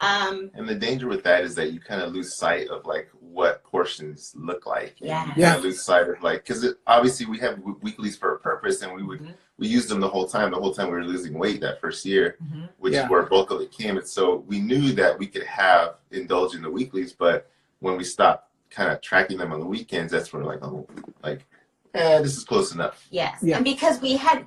[0.01, 3.09] Um, And the danger with that is that you kind of lose sight of like
[3.19, 4.95] what portions look like.
[4.99, 5.31] Yeah.
[5.35, 5.57] Yeah.
[5.57, 9.21] lose sight of like because obviously we have weeklies for a purpose, and we would
[9.21, 9.33] Mhm.
[9.57, 10.51] we used them the whole time.
[10.51, 12.37] The whole time we were losing weight that first year,
[12.77, 13.03] which Yeah.
[13.05, 13.97] is where bulk of it came.
[13.97, 18.03] And so we knew that we could have indulge in the weeklies, but when we
[18.03, 20.87] stopped kind of tracking them on the weekends, that's when we're like, oh,
[21.23, 21.45] like,
[21.93, 23.05] eh, this is close enough.
[23.09, 23.39] Yes.
[23.41, 23.55] Yeah.
[23.57, 24.45] And because we had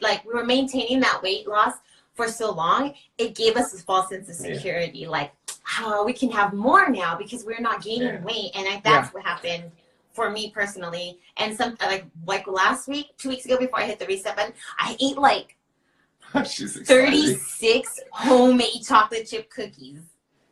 [0.00, 1.74] like we were maintaining that weight loss
[2.14, 4.54] for so long, it gave us a false sense of Yeah.
[4.54, 5.06] security.
[5.06, 5.32] Like,
[5.80, 8.22] oh, we can have more now because we're not gaining Yeah.
[8.24, 8.50] weight.
[8.54, 9.70] And I, that's what happened
[10.12, 11.18] for me personally.
[11.36, 14.52] And some like like last week, two weeks ago before I hit the reset button,
[14.78, 15.56] I ate like
[16.50, 20.00] She's 36 homemade chocolate chip cookies.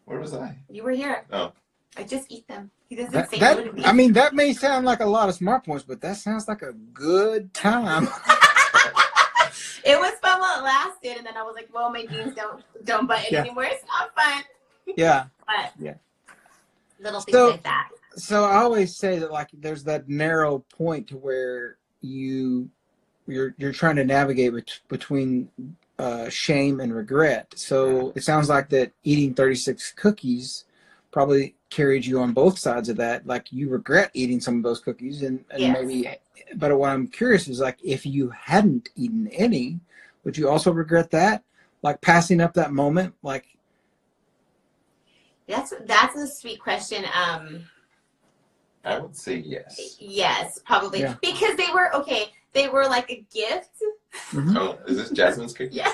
[0.04, 0.56] Where was I?
[0.70, 1.24] You were here.
[1.32, 1.52] Oh.
[1.96, 2.70] I just eat them.
[2.88, 3.84] He doesn't That, say that- no to me.
[3.84, 6.62] I mean, that may sound like a lot of smart points, but that sounds like
[6.62, 8.04] a good time.
[9.84, 12.62] it was fun while it lasted, and then I was like, "Well, my jeans don't
[12.84, 13.40] don't button Yeah.
[13.40, 13.64] anymore.
[13.64, 14.42] It's not fun."
[14.96, 15.26] yeah.
[15.46, 15.94] But Yeah.
[17.00, 17.88] little things So- like that.
[18.16, 22.70] So I always say that like there's that narrow point to where you
[23.26, 25.48] you're you're trying to navigate bet- between
[25.98, 27.52] uh, shame and regret.
[27.56, 30.64] So it sounds like that eating 36 cookies
[31.14, 33.24] probably carried you on both sides of that.
[33.24, 35.76] Like you regret eating some of those cookies, and, and Yes.
[35.80, 36.08] maybe.
[36.56, 39.78] But what I'm curious is like if you hadn't eaten any,
[40.24, 41.44] would you also regret that?
[41.82, 43.46] Like passing up that moment, like
[45.46, 47.04] That's that's a sweet question.
[47.14, 47.60] Um,
[48.84, 49.96] I would say yes.
[50.00, 51.14] yes, probably Yeah.
[51.22, 52.32] because they were okay.
[52.52, 53.70] They were like a gift.
[54.32, 54.56] mhm.
[54.56, 55.76] Oh, is this Jasmine's cookies?
[55.82, 55.92] Yeah,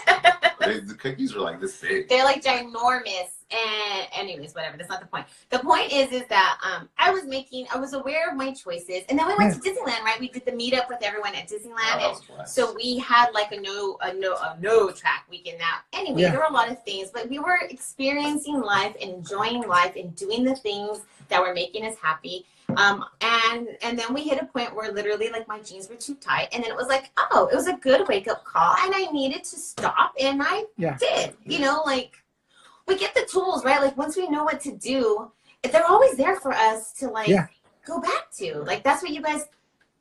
[0.61, 2.09] They- the cookies were like this big.
[2.09, 4.77] they're like ginormous and anyways, whatever.
[4.77, 5.27] That's not the point.
[5.51, 9.03] The point is, is that um, I was making, I was aware of my choices,
[9.09, 10.03] and then we went to Disneyland.
[10.05, 13.53] Right, we did the meetup with everyone at Disneyland, Oh, and so we had like
[13.53, 15.59] a no, a no, a no track weekend.
[15.59, 16.31] Now, anyway, Yeah.
[16.31, 20.15] there were a lot of things, but we were experiencing life and enjoying life and
[20.15, 22.47] doing the things that were making us happy.
[22.77, 26.15] Um, and and then we hit a point where literally like my jeans were too
[26.15, 28.95] tight, and then it was like, oh, it was a good wake up call, and
[28.95, 30.97] I needed to stop, and I Yeah.
[30.99, 31.37] did.
[31.45, 32.23] You know, like
[32.91, 33.81] we get the tools right.
[33.81, 35.31] Like once we know what to do,
[35.63, 37.47] they're always there for us to like Yeah.
[37.87, 38.59] go back to.
[38.71, 39.47] Like that's what you guys,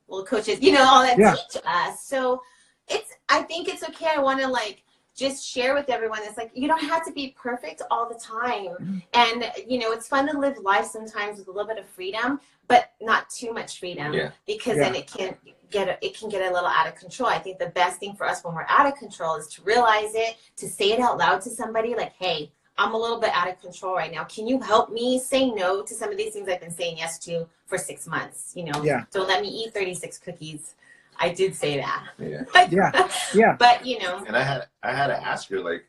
[0.08, 1.36] well, coaches, you know, all that Yeah.
[1.36, 2.04] teach us.
[2.04, 2.41] So
[2.88, 3.13] it's.
[3.30, 4.08] I think it's okay.
[4.17, 4.84] I want to like
[5.15, 6.19] just share with everyone.
[6.23, 9.04] It's like you don't have to be perfect all the time, Mhm.
[9.13, 12.39] and you know, it's fun to live life sometimes with a little bit of freedom,
[12.67, 14.32] but not too much freedom Yeah.
[14.47, 14.84] because Yeah.
[14.86, 15.38] then it can
[15.69, 17.30] get a, it can get a little out of control.
[17.30, 20.15] I think the best thing for us when we're out of control is to realize
[20.15, 23.50] it, to say it out loud to somebody like, "Hey, I'm a little bit out
[23.50, 24.24] of control right now.
[24.24, 27.20] Can you help me say no to some of these things I've been saying yes
[27.20, 28.84] to for 6 months, you know?
[28.84, 29.04] Yeah.
[29.12, 30.76] Don't let me eat 36 cookies."
[31.22, 32.08] I did say that.
[32.18, 32.44] Yeah.
[32.72, 33.12] Yeah.
[33.34, 33.56] Yeah.
[33.60, 35.86] But, you know, And I had I had to ask her like,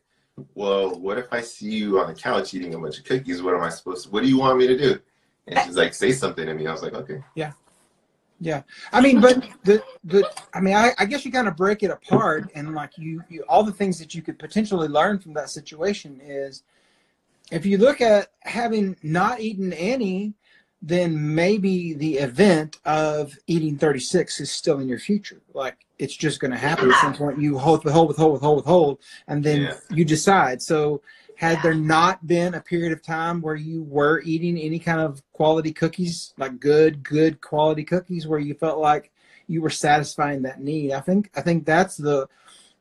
[0.54, 3.42] well, what if I see you on the couch eating a bunch of cookies?
[3.42, 4.10] What am I supposed to?
[4.10, 4.98] What do you want me to do?
[5.46, 6.66] And she's like, say something to me.
[6.66, 7.22] I was like, okay.
[7.34, 7.52] Yeah.
[8.40, 8.62] Yeah.
[8.92, 11.90] I mean, but the the I mean, I, I guess you kind of break it
[11.90, 15.50] apart, and like you, you, all the things that you could potentially learn from that
[15.50, 16.62] situation is,
[17.50, 20.34] if you look at having not eaten any,
[20.82, 25.40] then maybe the event of eating 36 is still in your future.
[25.52, 27.38] Like it's just going to happen at some point.
[27.38, 29.76] You hold, withhold, withhold, withhold, withhold, and then Yeah.
[29.90, 30.62] you decide.
[30.62, 31.02] So,
[31.36, 35.22] had there not been a period of time where you were eating any kind of
[35.32, 39.10] quality cookies, like good, good quality cookies, where you felt like
[39.46, 40.92] you were satisfying that need?
[40.92, 42.28] I think I think that's the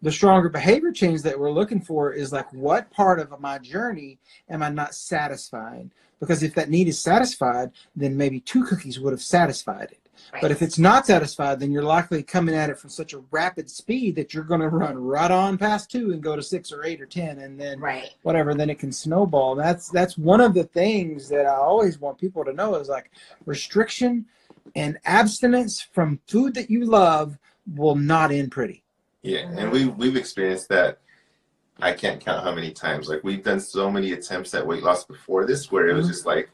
[0.01, 4.17] the stronger behavior change that we're looking for is like what part of my journey
[4.49, 5.91] am I not satisfying?
[6.19, 10.09] Because if that need is satisfied, then maybe two cookies would have satisfied it.
[10.41, 13.69] But if it's not satisfied, then you're likely coming at it from such a rapid
[13.69, 16.85] speed that you're going to run right on past two and go to six or
[16.85, 18.09] eight or ten, and then right.
[18.23, 18.53] whatever.
[18.53, 19.55] Then it can snowball.
[19.55, 23.11] That's that's one of the things that I always want people to know is like
[23.45, 24.25] restriction
[24.75, 27.37] and abstinence from food that you love
[27.75, 28.83] will not end pretty.
[29.21, 30.99] Yeah, and we we've experienced that.
[31.81, 33.07] I can't count how many times.
[33.07, 36.09] Like we've done so many attempts at weight loss before this, where it was Mhm.
[36.11, 36.49] just like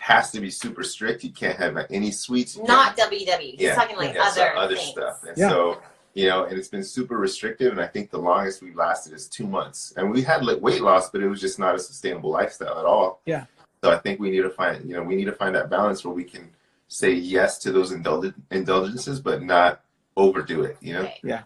[0.00, 1.24] has to be super strict.
[1.24, 2.56] You can't have any sweets.
[2.58, 3.52] Not can't- WW.
[3.52, 4.88] He's yeah, talking like yeah, so other, other things.
[4.90, 5.24] stuff.
[5.24, 5.48] And Yeah.
[5.48, 5.80] so
[6.16, 7.72] you know, and it's been super restrictive.
[7.72, 9.92] And I think the longest we've lasted is two months.
[9.96, 12.84] And we had like weight loss, but it was just not a sustainable lifestyle at
[12.84, 13.20] all.
[13.26, 13.46] Yeah.
[13.82, 16.04] So I think we need to find, you know, we need to find that balance
[16.04, 16.50] where we can
[16.86, 19.80] say yes to those indulg- indulgences, but not
[20.16, 20.76] overdo it.
[20.80, 21.02] You know.
[21.02, 21.18] Right.
[21.24, 21.42] Yeah.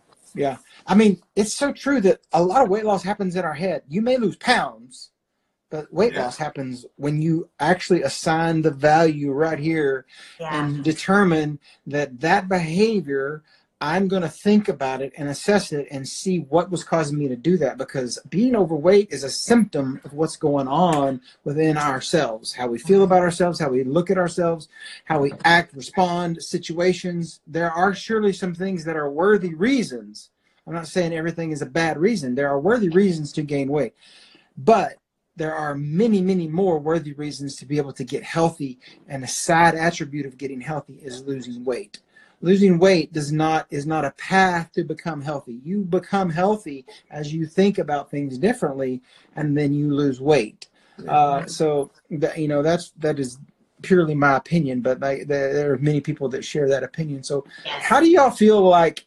[0.87, 3.83] I mean, it's so true that a lot of weight loss happens in our head.
[3.89, 5.11] You may lose pounds,
[5.71, 6.25] but weight Yeah.
[6.25, 10.07] loss happens when you actually assign the value right here
[10.41, 10.59] Yeah.
[10.59, 13.43] and determine that that behavior
[13.81, 17.29] i'm going to think about it and assess it and see what was causing me
[17.29, 22.53] to do that because being overweight is a symptom of what's going on within ourselves
[22.53, 24.69] how we feel about ourselves how we look at ourselves
[25.05, 30.31] how we act respond situations there are surely some things that are worthy reasons
[30.67, 33.95] i'm not saying everything is a bad reason there are worthy reasons to gain weight
[34.57, 34.97] but
[35.39, 38.79] there are many, many more worthy reasons to be able to get healthy.
[39.07, 42.01] And a side attribute of getting healthy is losing weight.
[42.41, 45.61] Losing weight does not is not a path to become healthy.
[45.65, 49.03] You become healthy as you think about things differently,
[49.37, 50.69] and then you lose weight.
[51.07, 53.39] Uh, so that, you know that's that is
[53.83, 57.23] purely my opinion, but like, there, there are many people that share that opinion.
[57.23, 57.83] So Yes.
[57.85, 59.07] how do y'all feel like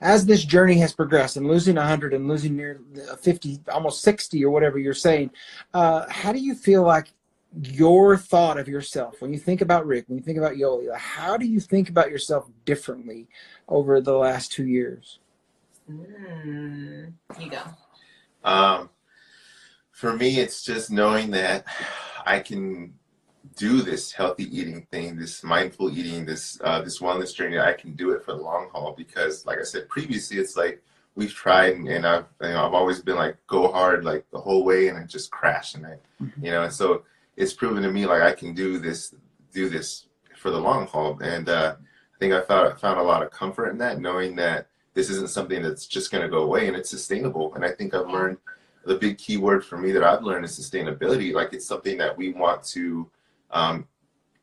[0.00, 2.80] as this journey has progressed and losing 100 and losing near
[3.20, 5.30] 50 almost 60 or whatever you're saying
[5.74, 7.12] uh, how do you feel like
[7.60, 11.36] your thought of yourself when you think about rick when you think about yoli how
[11.36, 13.28] do you think about yourself differently
[13.68, 15.18] over the last two years
[15.90, 17.60] Mm, you go.
[18.44, 18.88] Um,
[19.90, 21.64] for me, it's just knowing that
[22.24, 22.94] I can
[23.56, 27.58] do this healthy eating thing, this mindful eating, this uh, this wellness journey.
[27.58, 30.82] I can do it for the long haul because, like I said previously, it's like
[31.16, 34.40] we've tried and, and I've you know I've always been like go hard like the
[34.40, 36.44] whole way and it just crashed and I Mhm.
[36.44, 37.02] you know and so
[37.36, 39.14] it's proven to me like I can do this
[39.52, 43.22] do this for the long haul and uh, I think I found found a lot
[43.22, 46.68] of comfort in that knowing that this isn't something that's just going to go away
[46.68, 48.38] and it's sustainable and I think I've learned
[48.84, 52.16] the big key word for me that I've learned is sustainability like it's something that
[52.16, 53.08] we want to
[53.50, 53.86] um,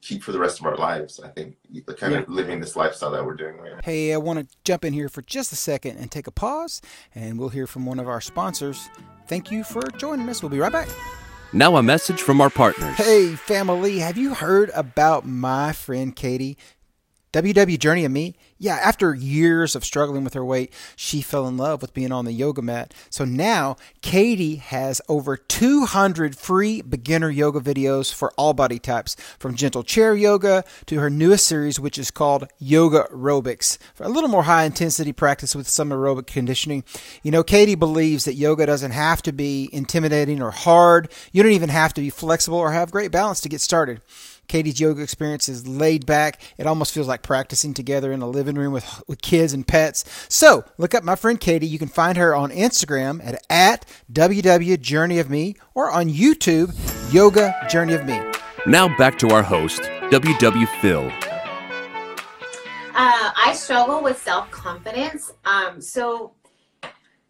[0.01, 3.11] keep for the rest of our lives I think the kind of living this lifestyle
[3.11, 3.79] that we're doing right now.
[3.83, 6.81] Hey, I want to jump in here for just a second and take a pause,
[7.13, 8.89] and we'll hear from one of our sponsors.
[9.27, 10.41] Thank you for joining us.
[10.41, 10.87] We'll be right back.
[11.51, 12.95] Now, a message from our partners.
[12.95, 16.59] Hey, family, have you heard about my friend Katie?
[17.33, 18.35] WW Journey of Me?
[18.61, 22.25] Yeah, after years of struggling with her weight, she fell in love with being on
[22.25, 22.93] the yoga mat.
[23.09, 29.55] So now Katie has over 200 free beginner yoga videos for all body types, from
[29.55, 34.29] gentle chair yoga to her newest series, which is called Yoga Aerobics, for a little
[34.29, 36.83] more high intensity practice with some aerobic conditioning.
[37.23, 41.09] You know, Katie believes that yoga doesn't have to be intimidating or hard.
[41.31, 44.01] You don't even have to be flexible or have great balance to get started.
[44.49, 46.41] Katie's yoga experience is laid back.
[46.57, 50.03] It almost feels like practicing together in a living room with, with kids and pets.
[50.27, 51.67] So look up my friend Katie.
[51.67, 56.73] You can find her on Instagram at, at WW Journey of Me or on YouTube,
[57.13, 58.19] Yoga Journey of Me.
[58.65, 59.81] Now back to our host,
[60.11, 61.09] WW Phil.
[62.95, 65.31] Uh, I struggle with self confidence.
[65.45, 66.33] Um, so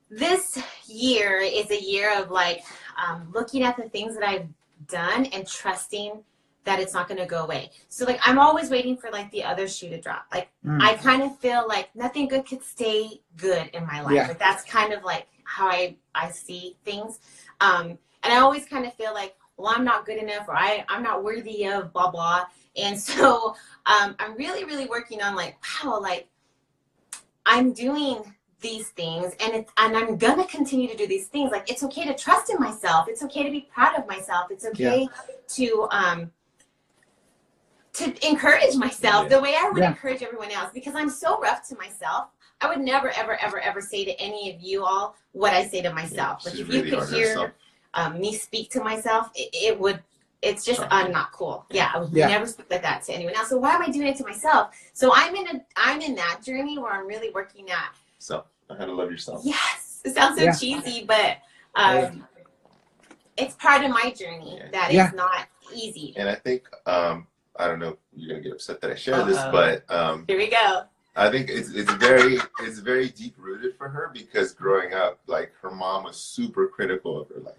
[0.10, 2.64] this year is a year of like
[2.98, 4.48] um, looking at the things that I've
[4.88, 6.24] done and trusting
[6.66, 7.72] that it's not going to go away.
[7.88, 10.26] So like I'm always waiting for like the other shoe to drop.
[10.34, 10.82] Like Mm.
[10.82, 14.14] I kind of feel like nothing good could stay good in my life.
[14.14, 14.28] Yeah.
[14.28, 17.20] Like that's kind of like how I I see things.
[17.62, 20.84] Um and I always kind of feel like well I'm not good enough or I
[20.90, 22.46] I'm not worthy of blah blah.
[22.76, 26.28] And so um I'm really really working on like wow like
[27.46, 31.52] I'm doing these things and it's and I'm gonna continue to do these things.
[31.52, 33.08] Like it's okay to trust in myself.
[33.08, 34.52] It's okay to be proud of myself.
[34.52, 35.08] It's okay
[35.56, 36.32] to um
[38.00, 39.90] to encourage myself the way I would Yeah.
[39.90, 42.30] encourage everyone else because I'm so rough to myself.
[42.62, 45.82] I would never ever ever ever say to any of you all what I say
[45.82, 46.46] to myself.
[46.46, 47.54] like She's if you could hear
[47.94, 50.02] um, me speak to myself, it, it would.
[50.42, 51.66] It's just uh, not cool.
[51.70, 52.28] Yeah, I would Yeah.
[52.28, 53.50] never speak like that to anyone else.
[53.50, 54.74] So why am I doing it to myself?
[54.94, 58.86] So I'm in a I'm in that journey where I'm really working at So how
[58.86, 59.42] to love yourself.
[59.44, 60.54] Yes, it sounds so Yeah.
[60.54, 61.40] cheesy, but
[61.76, 62.26] um,
[63.38, 64.70] it's part of my journey Yeah.
[64.72, 65.12] that is Yeah.
[65.14, 66.14] not easy.
[66.18, 67.28] And I think um,
[67.60, 67.98] I don't know.
[68.16, 69.52] You're gonna get upset that I share this, Uh-oh.
[69.52, 70.84] but um, Here we go.
[71.16, 75.52] I think it's it's very it's very deep rooted for her because growing up, like
[75.62, 77.58] her mom was super critical of her, like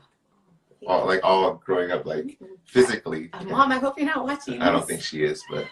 [0.86, 3.28] all like all growing up, like physically.
[3.34, 4.62] Uh, Mom, I hope you're not watching.
[4.62, 5.66] I don't think she is, but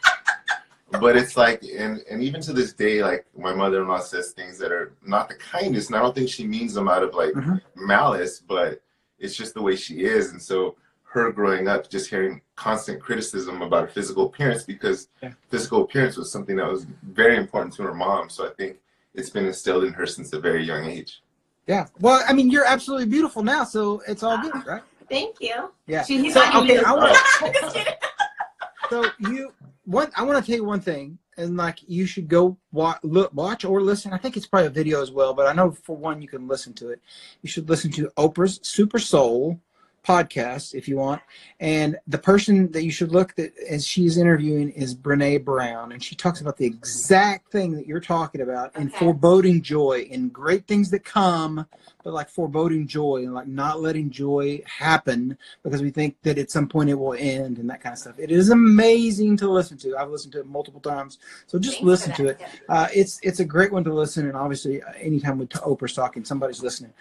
[1.01, 4.33] but it's like and and even to this day, like my mother in law says
[4.33, 7.15] things that are not the kindest, and I don't think she means them out of
[7.15, 7.63] like Mhm.
[7.75, 8.83] malice, but
[9.19, 10.33] it's just the way she is.
[10.33, 10.77] And so
[11.11, 15.33] her growing up just hearing constant criticism about her physical appearance because Yeah.
[15.49, 18.29] physical appearance was something that was very important to her mom.
[18.29, 18.77] So I think
[19.15, 21.23] it's been instilled in her since a very young age.
[21.67, 21.87] Yeah.
[22.01, 24.83] Well, I mean, you're absolutely beautiful now, so it's all good, right?
[25.09, 25.71] Thank you.
[25.87, 26.05] Yeah.
[26.05, 27.95] She, he's So, not okay, I want I'm just kidding.
[28.91, 29.53] so you
[29.85, 33.33] one I want to tell you one thing, and like you should go watch, look,
[33.33, 34.13] watch or listen.
[34.13, 36.47] I think it's probably a video as well, but I know for one you can
[36.47, 37.01] listen to it.
[37.41, 39.59] You should listen to Oprah's Super Soul
[40.05, 41.21] podcast if you want.
[41.61, 46.03] And the person that you should look that as she's interviewing is Brene Brown, and
[46.03, 48.99] she talks about the exact thing that you're talking about in Okay.
[48.99, 51.67] foreboding joy and great things that come,
[52.05, 56.51] but like foreboding joy and like not letting joy happen because we think that at
[56.51, 58.15] some point it will end and that kind of stuff.
[58.19, 59.97] It is amazing to listen to.
[59.97, 62.41] I've listened to it multiple times, so just Thanks listen to it.
[62.69, 66.63] Uh, it's it's a great one to listen, and obviously, anytime with Oprah's talking, somebody's
[66.63, 66.93] listening.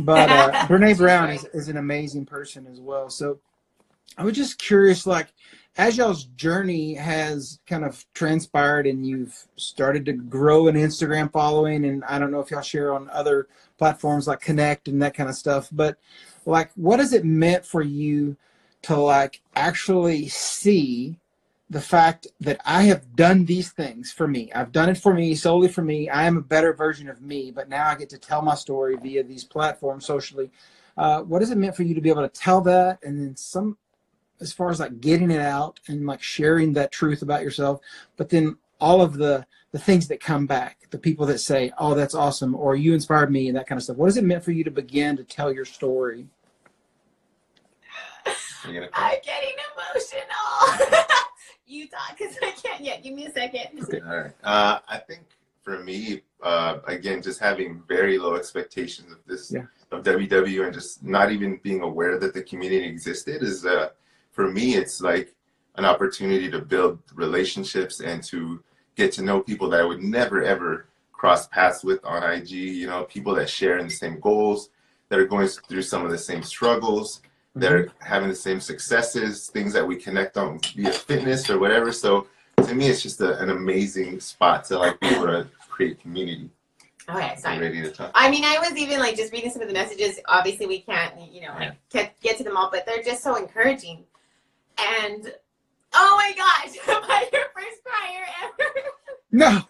[0.00, 3.08] But uh, Brene Brown is, is an amazing person as well.
[3.10, 3.38] So
[4.18, 5.28] I was just curious, like,
[5.76, 11.84] as y'all's journey has kind of transpired and you've started to grow an Instagram following,
[11.84, 15.28] and I don't know if y'all share on other platforms like Connect and that kind
[15.28, 15.98] of stuff, but
[16.46, 18.36] like, what has it meant for you
[18.82, 21.18] to like actually see
[21.68, 24.52] the fact that I have done these things for me.
[24.54, 26.08] I've done it for me, solely for me.
[26.08, 28.96] I am a better version of me, but now I get to tell my story
[28.96, 30.50] via these platforms socially.
[30.96, 32.98] Uh, what has it meant for you to be able to tell that?
[33.02, 33.76] And then some,
[34.40, 37.80] as far as like getting it out and like sharing that truth about yourself,
[38.16, 41.94] but then all of the, the things that come back, the people that say, oh,
[41.94, 43.96] that's awesome, or you inspired me and that kind of stuff.
[43.96, 46.28] What has it meant for you to begin to tell your story?
[48.64, 49.54] I'm getting
[49.94, 50.96] emotional.
[51.66, 53.02] you talk because I can't yet.
[53.02, 54.02] Give me a second.
[54.06, 54.32] All right.
[54.42, 55.22] Uh, I think
[55.62, 59.62] for me, uh, again, just having very low expectations of this Yeah.
[59.92, 63.90] Of WW and just not even being aware that the community existed is uh,
[64.32, 65.34] for me, it's like
[65.76, 68.62] an opportunity to build relationships and to
[68.96, 72.50] get to know people that I would never ever cross paths with on IG.
[72.50, 74.70] You know, people that share in the same goals,
[75.08, 77.22] that are going through some of the same struggles,
[77.54, 81.92] that are having the same successes, things that we connect on via fitness or whatever.
[81.92, 82.26] So
[82.66, 86.50] to me, it's just a, an amazing spot to like be able to create community.
[87.08, 87.58] Okay, sorry.
[87.60, 88.10] ready to talk.
[88.14, 90.18] I mean, I was even like just reading some of the messages.
[90.26, 93.36] Obviously, we can't, you know, like get, get to them all, but they're just so
[93.36, 94.04] encouraging.
[94.78, 95.32] And
[95.94, 98.70] oh my gosh, am I your first crier ever?
[99.30, 99.60] No,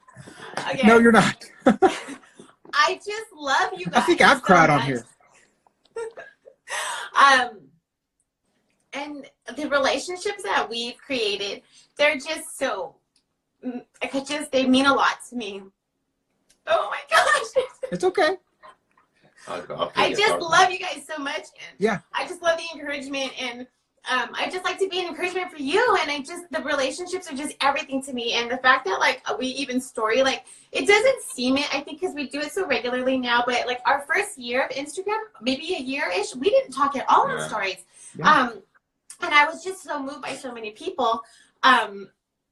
[0.72, 0.86] Okay.
[0.86, 1.44] no, you're not.
[1.66, 3.94] I just love you guys.
[3.96, 5.04] I think I've so cried on here.
[7.16, 7.60] um,
[8.92, 11.62] and the relationships that we've created,
[11.96, 12.96] they're just so,
[13.64, 15.62] mm, I could just, they mean a lot to me.
[16.66, 17.64] Oh my gosh.
[17.92, 18.36] It's okay.
[19.48, 20.42] I'll I'll I just out.
[20.42, 21.36] love you guys so much.
[21.36, 22.00] And Yeah.
[22.12, 23.66] I just love the encouragement and
[24.08, 25.98] um, I just like to be an encouragement for you.
[26.00, 28.34] And I just, the relationships are just everything to me.
[28.34, 32.00] And the fact that like we even story, like it doesn't seem it, I think,
[32.00, 33.42] because we do it so regularly now.
[33.44, 37.04] But like our first year of Instagram, maybe a year ish, we didn't talk at
[37.08, 37.34] all Yeah.
[37.42, 37.84] on stories.
[38.16, 38.32] Yeah.
[38.32, 38.62] Um,
[39.22, 41.22] and I was just so moved by so many people.
[41.64, 42.08] Um,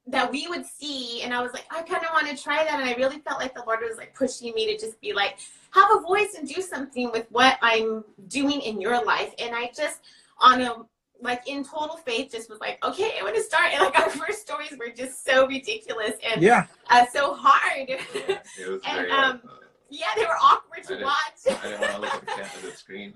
[0.07, 2.79] that we would see and i was like i kind of want to try that
[2.81, 5.39] and i really felt like the lord was like pushing me to just be like
[5.71, 9.71] have a voice and do something with what i'm doing in your life and i
[9.75, 10.01] just
[10.39, 10.75] on a
[11.23, 14.11] like in total faith just was like okay i want to start and like our
[14.11, 16.67] first stories were just so ridiculous and Yeah.
[16.91, 19.11] uh, so hard It was And, very.
[19.11, 19.41] um,
[19.89, 22.27] yeah they were awkward I to didn't- watch I didn't want to look at the,
[22.33, 23.15] camera, the screen.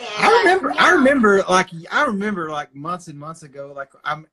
[0.00, 0.74] I like, uh, I remember.
[0.78, 1.42] I remember.
[1.48, 2.50] Like I remember.
[2.50, 3.72] Like months and months ago.
[3.74, 4.26] Like I'm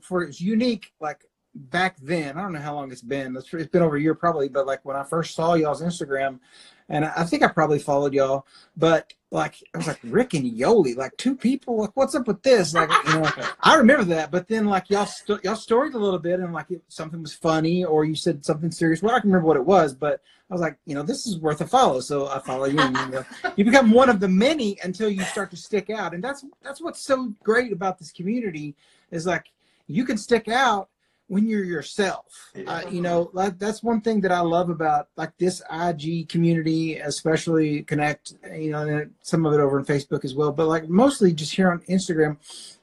[0.00, 0.92] for it's unique.
[1.00, 2.36] Like back then.
[2.36, 3.36] I don't know how long it's been.
[3.36, 4.48] It's, it's been over a year probably.
[4.48, 6.40] But like when I first saw y'all's Instagram,
[6.88, 8.46] and I, I think I probably followed y'all.
[8.76, 11.76] But like I was like Rick and Yoli, like two people.
[11.76, 12.74] Like what's up with this?
[12.74, 13.30] Like you know.
[13.60, 16.70] I remember that, but then like y'all st- y'all storied a little bit, and like
[16.70, 19.02] it, something was funny, or you said something serious.
[19.02, 21.38] Well, I can remember what it was, but I was like, you know, this is
[21.38, 22.80] worth a follow, so I follow you.
[22.80, 23.24] And, you, know,
[23.56, 26.80] you become one of the many until you start to stick out, and that's that's
[26.80, 28.74] what's so great about this community
[29.10, 29.52] is like
[29.86, 30.88] you can stick out
[31.28, 32.26] when you're yourself.
[32.66, 36.98] Uh, you know, like, that's one thing that I love about like this IG community,
[36.98, 38.34] especially Connect.
[38.52, 41.54] You know, and some of it over on Facebook as well, but like mostly just
[41.54, 42.36] here on Instagram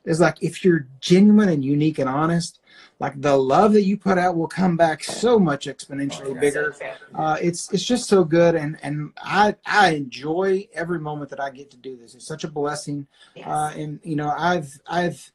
[0.05, 2.59] is like if you're genuine and unique and honest,
[3.03, 6.73] like the love that you put out will come back so much exponentially bigger.
[7.13, 11.49] Uh, it's it's just so good, and and I I enjoy every moment that I
[11.49, 12.15] get to do this.
[12.15, 13.45] It's such a blessing, Yes.
[13.45, 15.31] uh, and you know I've I've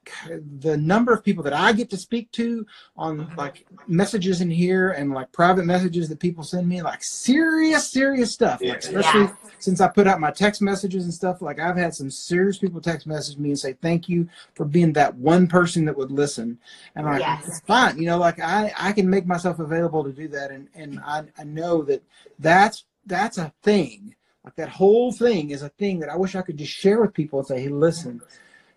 [0.60, 2.66] the number of people that I get to speak to
[2.96, 7.86] on like messages in here and like private messages that people send me, like serious
[7.86, 8.70] serious stuff, Yeah.
[8.72, 9.32] like especially Yes.
[9.58, 12.80] since I put out my text messages and stuff, like I've had some serious people
[12.80, 16.58] text message me and say thank you for being that one person that would listen.
[16.94, 17.57] And like, Yes.
[17.61, 21.00] Fine, you know, like I I can make myself available to do that, and and
[21.00, 22.02] I I know that
[22.38, 24.14] that's that's a thing.
[24.44, 27.14] Like that whole thing is a thing that I wish I could just share with
[27.14, 28.20] people and say, hey, listen.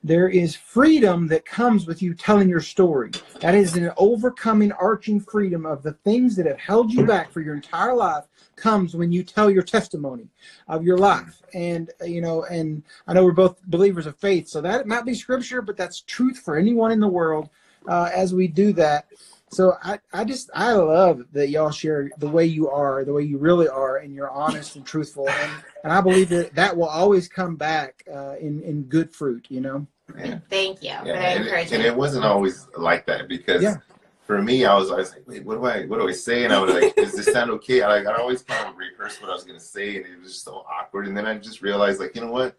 [0.03, 3.11] There is freedom that comes with you telling your story.
[3.39, 7.39] That is an overcoming, arching freedom of the things that have held you back for
[7.39, 8.23] your entire life
[8.55, 10.27] comes when you tell your testimony
[10.67, 11.43] of your life.
[11.53, 15.13] And, you know, and I know we're both believers of faith, so that might be
[15.13, 17.49] scripture, but that's truth for anyone in the world
[17.87, 19.07] uh, as we do that.
[19.49, 23.23] So I, I just, I love that y'all share the way you are, the way
[23.23, 25.27] you really are, and you're honest and truthful.
[25.27, 25.51] And,
[25.83, 29.59] and I believe that that will always come back uh, in, in good fruit, you
[29.59, 29.87] know?
[30.17, 30.39] yeah.
[30.49, 33.75] Thank you Yeah, for and, it, and it wasn't always like that because Yeah.
[34.23, 36.45] for me, I was always like, wait, what do I, what do I say?
[36.45, 37.81] And I was like, does this sound okay?
[37.81, 40.31] I like, I always kind of rehearse what I was gonna say, and it was
[40.31, 41.07] just so awkward.
[41.07, 42.55] And then I just realized, like, you know what?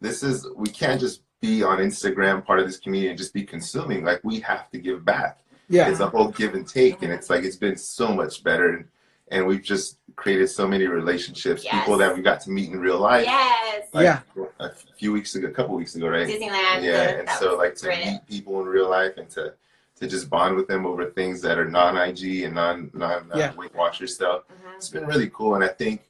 [0.00, 3.42] This is we can't just be on Instagram, part of this community, and just be
[3.42, 4.04] consuming.
[4.04, 5.40] Like, we have to give back.
[5.68, 5.88] Yeah.
[5.90, 8.84] It's a whole give and take, and it's like it's been so much better, and,
[9.28, 11.74] and we've just created so many relationships, Yes.
[11.74, 13.26] people that we got to meet in real life.
[13.26, 13.88] yes.
[13.92, 14.20] Like, Yeah.
[14.60, 16.26] A few weeks ago, a couple weeks ago, right?
[16.28, 16.82] Disneyland.
[16.84, 18.06] yeah uh, and so like to great.
[18.06, 19.54] meet people in real life and to
[19.98, 23.36] to just bond with them over things that are non ig and non non uh,
[23.38, 23.54] Yeah.
[23.54, 24.76] weight watcher stuff Mhm.
[24.76, 26.02] it's been really cool and i think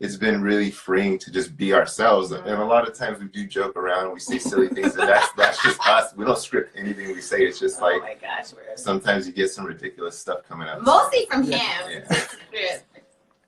[0.00, 3.46] it's been really freeing to just be ourselves and a lot of times we do
[3.46, 6.76] joke around and we say silly things and that's that's just us we don't script
[6.76, 10.16] anything we say it's just oh like my gosh, we're sometimes you get some ridiculous
[10.18, 11.58] stuff coming out mostly from Yeah.
[11.88, 12.04] him.
[12.52, 12.78] Yeah.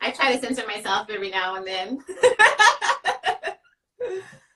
[0.01, 2.05] I try to censor myself every now and then.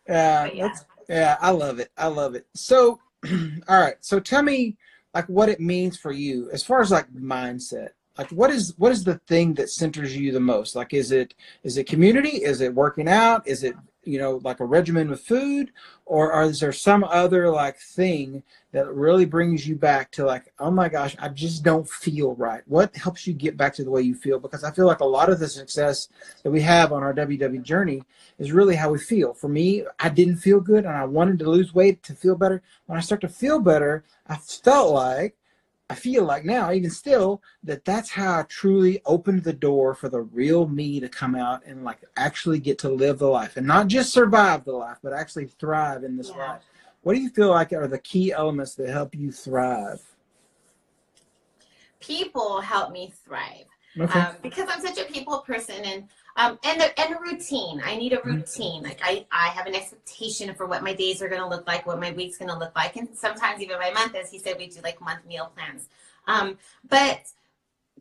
[0.08, 0.66] Yeah, yeah.
[0.68, 1.90] that's yeah, I love it.
[1.96, 2.46] I love it.
[2.54, 2.98] So,
[3.68, 3.96] all right.
[4.00, 4.76] So tell me
[5.14, 7.90] like what it means for you as far as like mindset.
[8.18, 10.76] Like what is what is the thing that centers you the most?
[10.76, 12.44] Like is it is it community?
[12.44, 13.46] Is it working out?
[13.46, 15.70] Is it you know like a regimen with food
[16.06, 18.42] or, or is there some other like thing
[18.72, 22.62] that really brings you back to like oh my gosh i just don't feel right
[22.66, 25.04] what helps you get back to the way you feel because i feel like a
[25.04, 26.08] lot of the success
[26.42, 28.02] that we have on our ww journey
[28.38, 31.50] is really how we feel for me i didn't feel good and i wanted to
[31.50, 35.36] lose weight to feel better when i start to feel better i felt like
[35.90, 40.08] I feel like now, even still, that that's how I truly opened the door for
[40.08, 43.66] the real me to come out and like actually get to live the life and
[43.66, 46.52] not just survive the life, but actually thrive in this Yeah.
[46.52, 46.62] life.
[47.02, 50.00] What do you feel like are the key elements that help you thrive?
[52.00, 53.66] People help me thrive.
[54.00, 54.18] Okay.
[54.18, 57.80] um, because I'm such a people person and um, and the, and a routine.
[57.84, 58.82] I need a routine.
[58.82, 61.86] Like I, I have an expectation for what my days are going to look like,
[61.86, 64.14] what my week's going to look like, and sometimes even my month.
[64.14, 65.88] As he said, we do like month meal plans.
[66.26, 66.58] Um,
[66.88, 67.20] but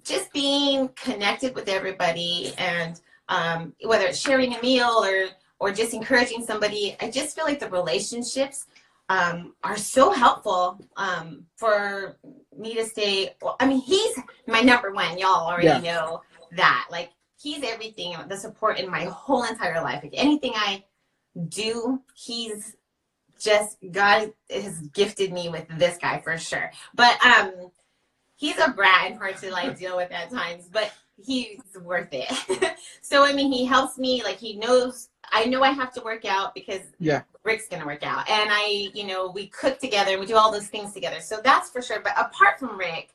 [0.04, 5.28] just being connected with everybody and um, whether it's sharing a meal or
[5.60, 8.66] or just encouraging somebody, I just feel like the relationships
[9.10, 12.18] um, are so helpful um, for
[12.58, 13.36] me to stay.
[13.42, 14.18] Well, I mean, he's
[14.48, 15.18] my number one.
[15.18, 15.80] Y'all already Yeah.
[15.80, 16.22] know
[16.54, 16.88] that.
[16.92, 17.12] Like,
[17.44, 20.02] he's everything, the support in my whole entire life.
[20.02, 20.86] Like, anything I
[21.50, 22.78] do, he's
[23.40, 26.72] just God has gifted me with this guy for sure.
[26.96, 27.72] But um,
[28.36, 32.78] he's a brat and hard to like deal with at times, but he's worth it.
[33.02, 34.24] so I mean, he helps me.
[34.24, 35.10] Like, he knows.
[35.32, 37.24] I know I have to work out because Yeah.
[37.44, 40.52] Rick's gonna work out, and I, you know, we cook together and we do all
[40.52, 41.20] those things together.
[41.20, 42.00] So that's for sure.
[42.00, 43.10] But apart from Rick,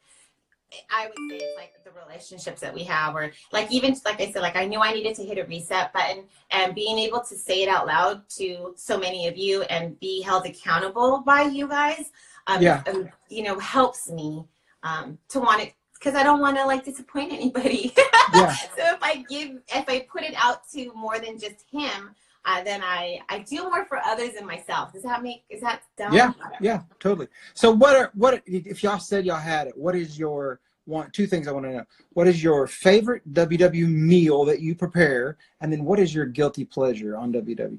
[0.90, 4.30] I would say it's like the relationships that we have, or like even like I
[4.30, 7.36] said, like I knew I needed to hit a reset button, and being able to
[7.36, 11.68] say it out loud to so many of you and be held accountable by you
[11.68, 12.10] guys,
[12.46, 12.82] um, Yeah.
[12.86, 14.44] um, you know, helps me
[14.82, 17.94] um, to want it because I don't want to like disappoint anybody.
[18.34, 18.52] Yeah.
[18.54, 22.14] so if I give, if I put it out to more than just him,
[22.48, 24.92] uh, then I I do more for others than myself.
[24.92, 25.44] Does that make?
[25.50, 26.12] Is that dumb?
[26.14, 26.32] Yeah.
[26.60, 27.28] Yeah, totally.
[27.54, 29.76] So what are what if y'all said y'all had it?
[29.76, 31.84] What is your one two things I want to know.
[32.14, 35.36] What is your favorite WW meal that you prepare?
[35.60, 37.78] And then what is your guilty pleasure on WW?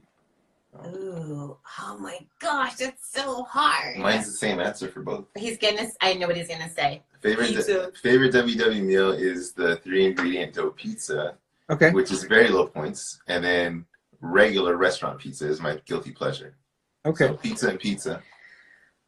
[0.86, 3.98] Ooh, oh my gosh, that's so hard.
[3.98, 5.26] Mine's the same answer for both.
[5.36, 5.88] He's gonna.
[6.00, 7.02] I know what he's gonna say.
[7.22, 7.92] Favorite Pizza.
[8.02, 11.36] favorite WW meal is the three ingredient dough pizza,
[11.70, 11.90] Okay.
[11.92, 13.86] which is very low points, and then
[14.22, 16.56] regular restaurant pizza is my guilty pleasure.
[17.06, 17.28] Okay.
[17.28, 18.22] So pizza and pizza.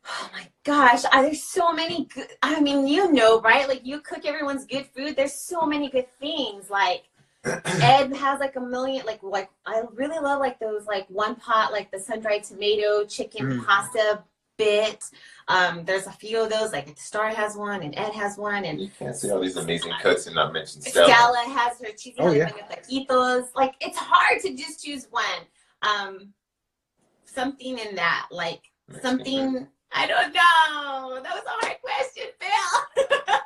[0.07, 2.28] Oh my gosh, uh, there's so many good.
[2.41, 3.68] I mean, you know, right?
[3.68, 5.16] Like you cook everyone's good food.
[5.16, 6.70] There's so many good things.
[6.72, 7.03] Like
[7.45, 9.05] Ed has like a million.
[9.05, 13.05] Like like I really love like those like one pot like the sun dried tomato
[13.05, 13.66] chicken Mm.
[13.66, 14.24] pasta
[14.62, 15.03] bit.
[15.47, 16.72] Um, there's a few of those.
[16.72, 19.93] Like Star has one and Ed has one and You can't see all these amazing
[20.01, 21.07] cuts and not mention Stella.
[21.07, 23.47] Stella has her cheesy Oh, jalapeno taquitos.
[23.55, 25.41] Like it's hard to just choose one.
[25.82, 26.34] Um,
[27.26, 29.68] something in that, like Mexican something.
[29.93, 31.22] I don't know.
[31.22, 33.38] That was a hard question, Phil.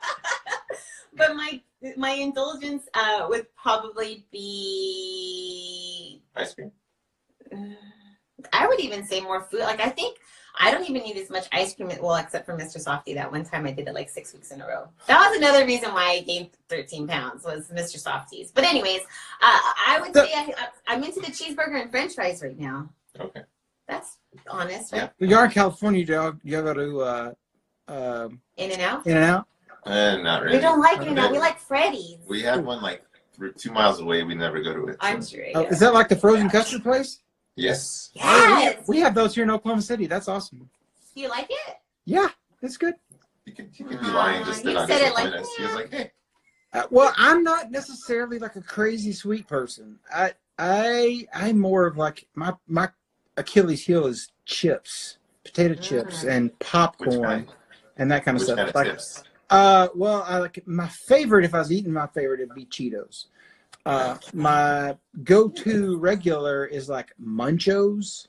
[1.17, 1.61] but my
[1.97, 6.21] my indulgence uh, would probably be.
[6.35, 6.71] Ice cream.
[8.53, 9.61] I would even say more food.
[9.61, 10.17] Like I think
[10.59, 11.91] I don't even need as much ice cream.
[12.01, 12.79] Well, except for Mr.
[12.79, 13.13] Softy.
[13.13, 14.87] That one time I did it like six weeks in a row.
[15.07, 17.97] That was another reason why I gained 13 pounds was Mr.
[17.97, 18.51] Softies.
[18.51, 20.53] But anyways, uh, I would say I,
[20.87, 22.89] I'm into the cheeseburger and French fries right now.
[23.19, 23.41] Okay.
[23.87, 24.17] That's
[24.49, 25.11] honest, right?
[25.19, 27.31] You're in California, y'all, y'all go to uh,
[27.87, 29.05] uh, In and out.
[29.05, 29.47] In and Out.
[29.85, 30.57] Uh, not really.
[30.57, 31.03] We don't like Okay.
[31.11, 31.31] In and Out.
[31.31, 32.17] We like Freddy's.
[32.27, 33.03] We have one like
[33.57, 34.23] two miles away.
[34.23, 34.97] We never go to it.
[34.99, 35.45] I'm so- sure.
[35.55, 35.67] Oh, yeah.
[35.69, 37.19] is that like the frozen custard place?
[37.55, 38.11] Yes.
[38.13, 38.87] Yes.
[38.87, 40.07] We have those here in Oklahoma City.
[40.07, 40.69] That's awesome.
[41.15, 41.75] Do you like it?
[42.05, 42.27] Yeah,
[42.61, 42.95] it's good.
[43.45, 45.47] You could, you could be lying just to You not said it like, us.
[45.55, 46.11] He was like, hey.
[46.73, 49.97] Uh, well, I'm not necessarily like a crazy sweet person.
[50.13, 52.89] I I I'm more of like my my
[53.37, 56.29] Achilles heel is chips, potato chips, Mm.
[56.31, 57.47] and popcorn
[57.97, 58.57] and that kind of Which stuff.
[58.57, 59.23] kind of like, tips?
[59.51, 61.45] uh, well, I like my favorite.
[61.45, 63.25] If I was eating my favorite, it'd be Cheetos.
[63.85, 68.27] Uh, my go-to regular is like Munchos,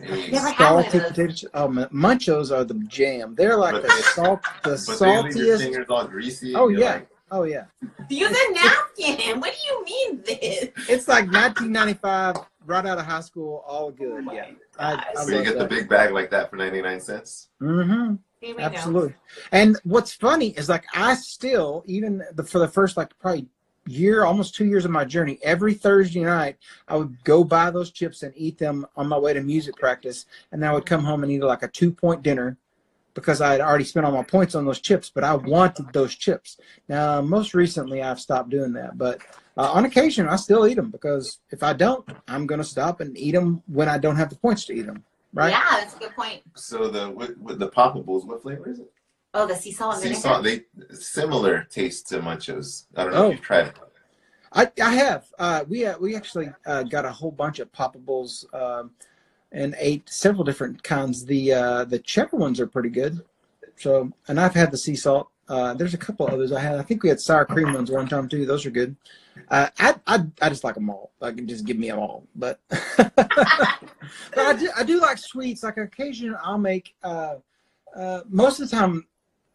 [0.00, 1.44] Yeah, I have salty those.
[1.54, 3.34] Oh, my- Munchos are the jam.
[3.34, 5.62] They're like But the salt, the But they leave your saltiest.
[5.62, 6.54] fingers all greasy.
[6.54, 6.92] Oh, yeah.
[6.92, 7.64] like, Oh yeah.
[8.08, 9.40] Use a napkin.
[9.40, 10.70] What do you mean this?
[10.88, 14.24] It's like 1995, right out of high school, all good.
[14.26, 17.00] Oh yeah, I, I so you love get the big bag like that for 99
[17.00, 17.48] cents?
[17.60, 18.14] Mm-hmm.
[18.40, 19.14] Here we Absolutely.
[19.52, 23.48] And what's funny is like I still, even the, for the first like probably
[23.90, 27.90] year, almost two years of my journey, every Thursday night I would go buy those
[27.90, 31.04] chips and eat them on my way to music practice, and then I would come
[31.04, 32.56] home and eat like a two point dinner
[33.14, 36.14] because I had already spent all my points on those chips, but I wanted those
[36.14, 36.58] chips.
[36.88, 39.20] Now, most recently I've stopped doing that, but
[39.56, 43.16] uh, on occasion I still eat them because if I don't, I'm gonna stop and
[43.18, 45.02] eat them when I don't have the points to eat them.
[45.34, 45.50] Right?
[45.50, 46.42] Yeah, that's a good point.
[46.54, 48.90] So the with, with the poppables, what flavor is it?
[49.34, 50.20] Oh, the sea salt and Sea vinegar.
[50.22, 50.44] salt.
[50.44, 50.64] They
[50.96, 52.84] similar taste to Munchos.
[52.96, 53.26] I don't know Oh.
[53.28, 53.76] if you've tried it.
[54.52, 55.26] I, I have.
[55.38, 58.92] Uh, we uh, we actually uh, got a whole bunch of poppables um,
[59.52, 61.26] and ate several different kinds.
[61.26, 63.20] The uh, the cheddar ones are pretty good.
[63.76, 65.28] So, and I've had the sea salt.
[65.48, 66.78] Uh, there's a couple others I had.
[66.78, 68.46] I think we had sour cream ones one time too.
[68.46, 68.96] Those are good.
[69.50, 71.12] Uh, I, I I just like them all.
[71.20, 72.24] Like just give me them all.
[72.34, 72.58] But
[72.96, 73.12] but
[74.36, 75.62] I do I do like sweets.
[75.62, 76.94] Like occasionally I'll make.
[77.02, 77.34] Uh,
[77.94, 79.06] uh, most of the time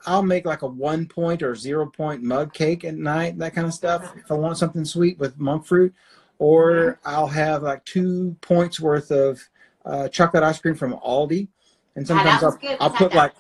[0.06, 3.38] I'll make like a one point or zero point mug cake at night.
[3.38, 4.14] That kind of stuff.
[4.16, 5.94] If I want something sweet with monk fruit,
[6.40, 9.42] or I'll have like two points worth of
[9.86, 11.48] uh, chocolate ice cream from Aldi,
[11.96, 12.78] and sometimes was I'll, good.
[12.80, 13.34] I'll put like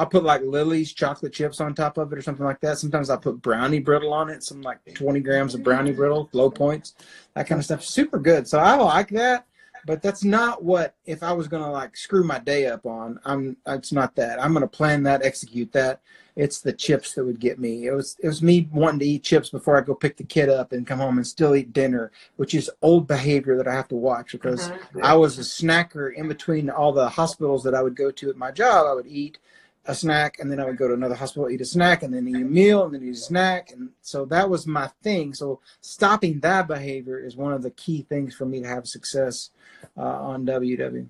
[0.00, 2.78] I'll put like Lily's chocolate chips on top of it or something like that.
[2.78, 6.50] Sometimes I put brownie brittle on it, some like 20 grams of brownie brittle, low
[6.50, 6.94] points,
[7.34, 7.84] that kind of stuff.
[7.84, 8.48] Super good.
[8.48, 9.46] So I like that,
[9.86, 13.18] but that's not what if I was gonna like screw my day up on.
[13.24, 14.42] I'm it's not that.
[14.42, 16.00] I'm gonna plan that, execute that.
[16.36, 17.86] It's the chips that would get me.
[17.86, 20.48] It was it was me wanting to eat chips before I go pick the kid
[20.48, 23.88] up and come home and still eat dinner, which is old behavior that I have
[23.88, 25.02] to watch because Mhm.
[25.02, 28.36] I was a snacker in between all the hospitals that I would go to at
[28.36, 28.86] my job.
[28.86, 29.38] I would eat
[29.86, 32.28] a snack and then I would go to another hospital, eat a snack, and then
[32.28, 33.72] eat a meal, and then eat a snack.
[33.72, 35.32] And so that was my thing.
[35.34, 39.50] So stopping that behavior is one of the key things for me to have success
[39.96, 41.06] uh, on WW.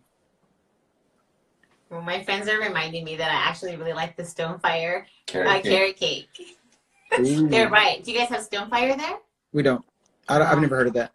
[1.91, 5.55] Well, my friends are reminding me that I actually really like the Stonefire Carrot uh,
[5.61, 5.64] cake.
[5.64, 6.29] carrot cake.
[7.18, 8.03] Ooh, They're right.
[8.05, 9.18] Do you guys have Stonefire there?
[9.53, 9.85] we don't.
[10.29, 11.11] I, have never heard of that.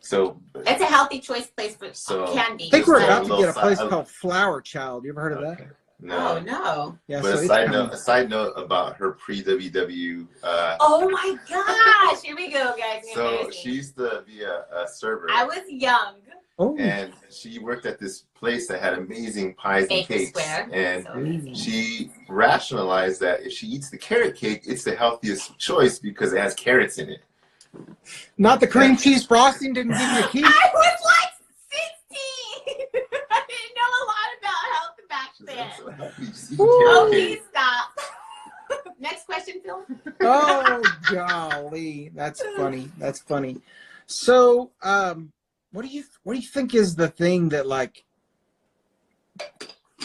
[0.00, 2.66] So It's a healthy choice place for So- candy.
[2.66, 5.04] I think we're about to get a place side- called Flower Child.
[5.04, 5.66] You ever heard of that?
[6.04, 6.12] Okay.
[6.14, 6.40] Oh No.
[6.40, 6.98] no!
[7.08, 7.20] Yeah.
[7.22, 10.26] but so a side note, of- a side note about her pre WW.
[10.42, 12.22] Uh, Oh my gosh!
[12.22, 13.04] Here we go, guys.
[13.14, 13.52] so Embarrassing.
[13.62, 16.14] she used to be a, a server, I was young.
[16.58, 20.30] oh, and she worked at this place that had amazing pies and cakes.
[20.30, 20.68] Square.
[20.72, 25.98] And So she rationalized that if she eats the carrot cake, it's the healthiest choice
[25.98, 27.22] because it has carrots in it.
[28.38, 30.42] not the cream cheese frosting didn't give you a key.
[30.44, 31.32] I was like
[32.10, 32.86] 16.
[33.30, 35.35] I didn't know a lot about health back She's then.
[35.35, 35.35] like, so healthy, just eat Ooh.
[35.35, 36.56] Oh, carrot cake.
[36.56, 37.98] please stop.
[38.98, 39.84] Next question, Phil.
[40.22, 43.60] oh golly that's funny that's funny
[44.06, 45.32] so um
[45.72, 48.04] what do you what do you think is the thing that like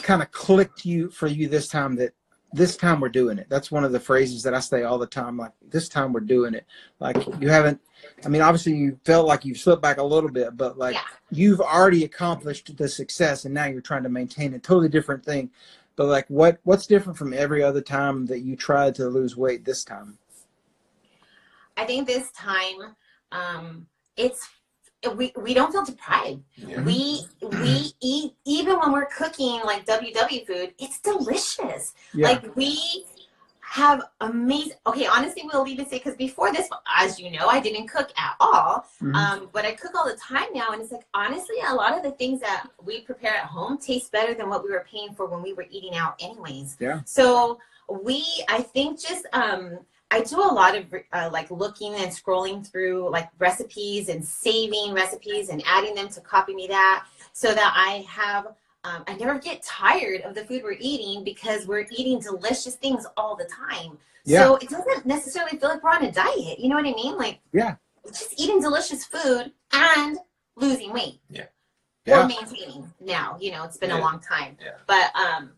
[0.02, 2.14] kind of clicked you for you this time that
[2.54, 3.48] this time we're doing it.
[3.50, 6.20] That's one of the phrases that i say all the time like this time we're
[6.20, 6.66] doing it.
[7.00, 7.80] Like you haven't
[8.26, 11.02] i mean obviously you felt like you've slipped back a little bit but like Yeah.
[11.30, 15.52] you've already accomplished the success and now you're trying to maintain a totally different thing.
[15.96, 19.66] But like what what's different from every other time that you tried to lose weight
[19.66, 20.18] this time?
[21.78, 22.96] I think this time,
[23.32, 23.88] um,
[24.18, 24.48] it's
[25.16, 26.42] we we don't feel deprived.
[26.56, 26.82] Yeah.
[26.82, 30.74] We we eat even when we're cooking like WW food.
[30.80, 31.94] It's delicious.
[32.14, 33.06] yeah Like we
[33.62, 34.74] have amazing.
[34.86, 38.10] Okay, honestly, we'll leave it say because before this, as you know, I didn't cook
[38.18, 38.86] at all.
[39.02, 39.16] Mhm.
[39.16, 42.04] Um, but I cook all the time now, and it's like honestly, a lot of
[42.04, 45.26] the things that we prepare at home taste better than what we were paying for
[45.26, 46.76] when we were eating out, anyways.
[46.80, 47.00] Yeah.
[47.06, 49.80] So we, I think, just um,
[50.12, 54.94] I do a lot of uh, like looking and scrolling through like recipes and saving
[54.94, 58.48] recipes and adding them to copy me that so that I have.
[58.84, 63.06] Um, I never get tired of the food we're eating because we're eating delicious things
[63.16, 63.98] all the time.
[64.26, 64.40] Yeah.
[64.44, 66.60] So it doesn't necessarily feel like we're on a diet.
[66.60, 67.16] You know what I mean?
[67.18, 67.76] Like Yeah.
[68.08, 70.18] just eating delicious food and
[70.58, 71.46] losing weight Yeah.
[72.06, 72.24] Yeah.
[72.24, 74.72] or maintaining now you know it's been a long time Yeah.
[74.86, 75.54] but um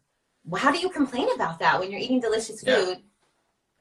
[0.55, 2.75] how do you complain about that when you're eating delicious Yeah.
[2.75, 2.97] food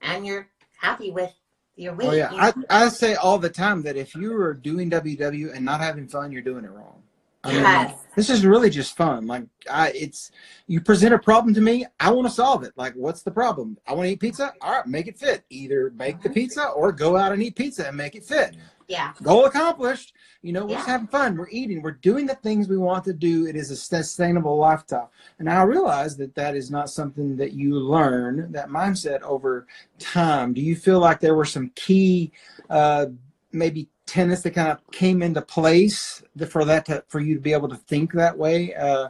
[0.01, 0.49] and you're
[0.83, 1.33] happy with
[1.77, 2.85] your weight Oh yeah, you I.
[2.85, 6.33] I say all the time that if you are doing WW and not having fun,
[6.33, 7.02] you're doing it wrong.
[7.45, 7.97] I mean, Yes.
[8.15, 9.27] this is really just fun.
[9.27, 10.31] Like I, it's
[10.69, 12.73] you present a problem to me, I want to solve it.
[12.77, 13.79] Like, what's the problem?
[13.87, 14.53] I want to eat pizza.
[14.61, 15.45] All right, make it fit.
[15.51, 18.57] Either make the pizza or go out and eat pizza and make it fit.
[18.87, 20.15] yeah Goal accomplished.
[20.43, 21.37] You know, we're just having fun.
[21.37, 21.83] We're eating.
[21.83, 23.47] We're doing the things we want to do.
[23.47, 25.11] It is a sustainable lifestyle.
[25.39, 29.67] And I realize that that is not something that you learn, that mindset over
[29.99, 30.53] time.
[30.53, 32.33] Do you feel like there were some key,
[32.71, 33.07] uh,
[33.53, 37.53] maybe tenets that kind of came into place for that to, for you to be
[37.53, 38.75] able to think that way?
[38.75, 39.09] Uh,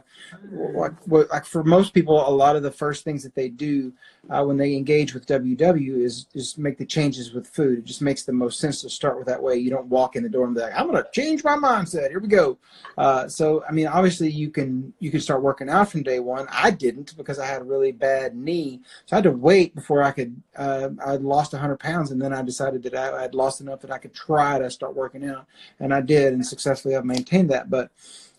[0.51, 3.93] like, like for most people, a lot of the first things that they do
[4.29, 7.79] uh, when they engage with WW is just make the changes with food.
[7.79, 9.57] It just makes the most sense to start with that way.
[9.57, 12.09] You don't walk in the door and be like, "I'm going to change my mindset."
[12.09, 12.57] Here we go.
[12.97, 16.47] Uh, so, I mean, obviously, you can you can start working out from day one.
[16.49, 20.03] I didn't because I had a really bad knee, so I had to wait before
[20.03, 20.41] I could.
[20.55, 23.91] Uh, I'd lost 100 pounds, and then I decided that I had lost enough that
[23.91, 25.45] I could try to start working out,
[25.79, 27.69] and I did, and successfully I've maintained that.
[27.69, 27.91] But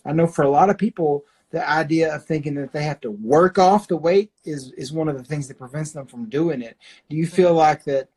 [0.04, 3.10] I know for a lot of people, the idea of thinking that they have to
[3.10, 6.62] work off the weight is is one of the things that prevents them from doing
[6.62, 6.76] it.
[7.08, 8.08] Do you feel like that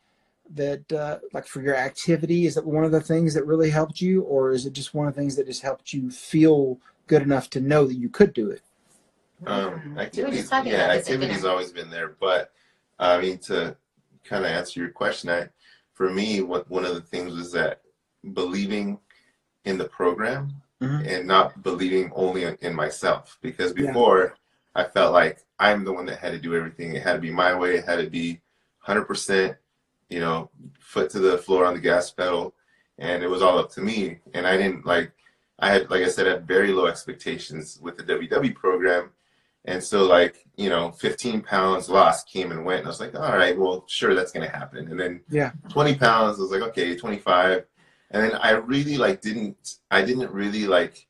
[0.56, 4.02] that uh, like for your activity is that one of the things that really helped
[4.02, 7.22] you, or is it just one of the things that just helped you feel good
[7.22, 8.62] enough to know that you could do it?
[9.46, 9.84] Um, Mm.
[9.84, 11.50] We were activities, yeah, about this at activities dinner.
[11.50, 12.52] always been there, but
[12.98, 13.78] I mean to
[14.24, 15.50] kind of answer your question, I,
[15.94, 17.82] for me, what one of the things was that
[18.34, 19.00] believing
[19.66, 21.08] in the program Mhm.
[21.08, 23.38] and not believing only in- myself.
[23.42, 23.88] Because Yeah.
[23.88, 24.36] before,
[24.76, 26.96] I felt like I'm the one that had to do everything.
[26.96, 27.78] It had to be my way.
[27.78, 28.42] It had to be
[28.82, 29.58] 100%,
[30.10, 30.50] you know,
[30.80, 32.54] foot to the floor on the gas pedal,
[33.00, 34.20] and it was all up to me.
[34.34, 35.12] And I didn't like.
[35.60, 39.10] I had, like I said, I had very low expectations with the WW program.
[39.66, 42.80] And so, like, you know, 15 pounds lost came and went.
[42.82, 44.88] And I was like, all right, well, sure, that's going to happen.
[44.92, 45.52] And then Yeah.
[45.70, 47.66] 20 pounds, I was like, okay, 25.
[48.12, 51.08] And then I really, like, didn't, I didn't really, like,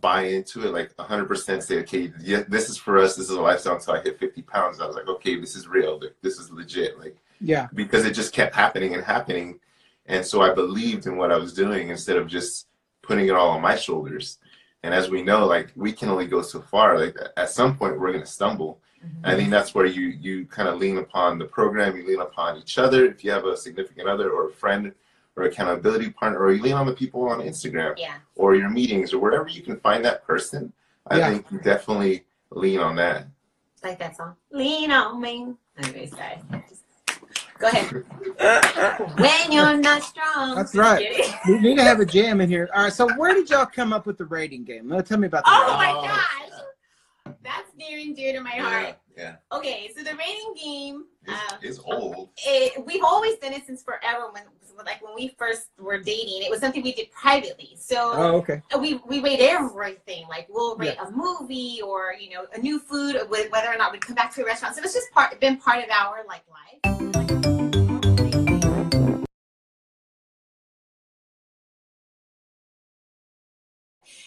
[0.00, 3.16] buy into it, like, 100% say, okay, yeah, this is for us.
[3.16, 3.76] This is a lifestyle.
[3.76, 5.98] Until I hit 50 pounds, I was like, okay, this is real.
[6.00, 6.98] Like, this is legit.
[6.98, 7.68] Like, Yeah.
[7.74, 9.60] because it just kept happening and happening.
[10.06, 12.68] And so I believed in what I was doing instead of just
[13.02, 14.38] putting it all on my shoulders.
[14.82, 16.98] And as we know, like we can only go so far.
[16.98, 18.80] Like at some point, we're going to stumble.
[19.02, 19.38] I mm-hmm.
[19.38, 21.96] think that's where you you kind of lean upon the program.
[21.96, 23.06] You lean upon each other.
[23.06, 24.92] If you have a significant other or a friend
[25.36, 28.14] or accountability partner, or you lean on the people on Instagram Yeah.
[28.36, 30.72] or your meetings or wherever you can find that person.
[31.08, 31.30] I Yeah.
[31.30, 33.26] think you definitely lean on that.
[33.82, 34.36] Like that song.
[34.50, 35.54] Lean on me.
[35.78, 36.38] Anyway, sorry.
[36.68, 36.82] Just-
[37.58, 37.90] Go ahead.
[39.18, 40.54] when you're not strong.
[40.56, 41.06] That's right.
[41.46, 42.68] We need to have a jam in here.
[42.74, 42.92] All right.
[42.92, 44.90] So where did y'all come up with the rating game?
[44.92, 45.66] Uh, Tell me about that.
[45.68, 46.02] Oh my Oh.
[46.02, 47.34] gosh.
[47.42, 48.96] That's near and dear to my heart.
[49.16, 49.36] yeah.
[49.52, 52.30] Okay, so the rating game, um, It's, it's old.
[52.44, 54.30] it, we've always done it since forever.
[54.32, 54.42] When
[54.84, 57.76] like when we first were dating, it was something we did privately.
[57.78, 58.62] So Oh, okay.
[58.74, 60.26] Uh, we we rate everything.
[60.28, 63.92] Like we'll rate a movie or you know a new food, wh- whether or not
[63.92, 64.74] we come back to a restaurant.
[64.76, 67.53] So it's just part been part of our like life.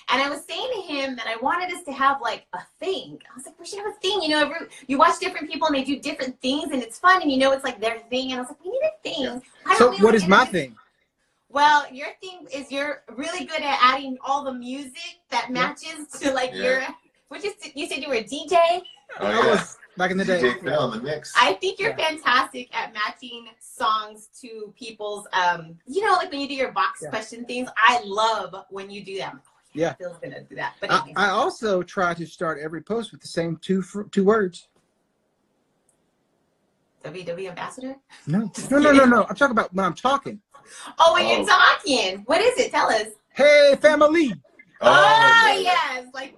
[0.09, 3.19] And I was saying to him that I wanted us to have like a thing.
[3.29, 4.21] I was like, we should have a thing.
[4.21, 7.21] You know, every, you watch different people and they do different things and it's fun
[7.21, 8.31] and you know it's like their thing.
[8.31, 9.23] And I was like, we need a thing.
[9.67, 9.73] Yeah.
[9.77, 10.75] So don't what like is my thing?
[11.49, 16.31] well, your thing is you're really good at adding all the music that matches to
[16.31, 16.63] like Yeah.
[16.63, 16.81] your.
[17.29, 18.55] Which is you said you were a DJ.
[19.19, 19.45] Oh, I yeah.
[19.51, 20.41] was back in the day.
[20.41, 21.33] DJ Phil in the mix.
[21.37, 22.07] I think you're Yeah.
[22.09, 25.27] fantastic at matching songs to people's.
[25.33, 27.09] um You know, like when you do your box Yeah.
[27.09, 27.67] question things.
[27.77, 29.35] I love when you do that.
[29.77, 30.07] I'm like, oh, Yeah.
[30.09, 30.73] Phil's gonna do that.
[30.79, 31.13] But I.
[31.15, 34.67] I also try to start every post with the same two two words.
[37.03, 37.95] WW ambassador.
[38.25, 39.25] No, no, no, no, no.
[39.29, 40.41] I'm talking about when I'm talking.
[40.99, 41.31] Oh, when Oh.
[41.37, 42.71] you're talking, what is it?
[42.71, 43.07] Tell us.
[43.29, 44.33] Hey, family.
[44.81, 45.61] Oh, yeah.
[45.61, 46.35] yes, like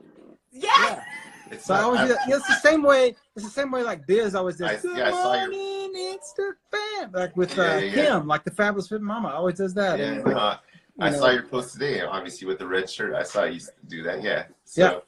[0.51, 0.77] yes.
[0.79, 1.03] Yeah.
[1.51, 2.29] It's So I always I- do that.
[2.29, 3.15] It's the same way.
[3.35, 4.69] It's the same way like Biz always does.
[4.69, 7.11] I- Good yeah, I saw your- morning, it's the fam.
[7.11, 8.17] Like with uh, yeah, yeah.
[8.17, 9.97] him, like the Fabulous Fit Mama always does that.
[9.97, 10.59] yeah, And, no, like,
[10.99, 13.13] I, I you saw your post today, obviously with the red shirt.
[13.13, 14.21] I saw you do that.
[14.21, 14.45] Yeah.
[14.75, 14.89] Yeah.
[14.89, 15.03] So,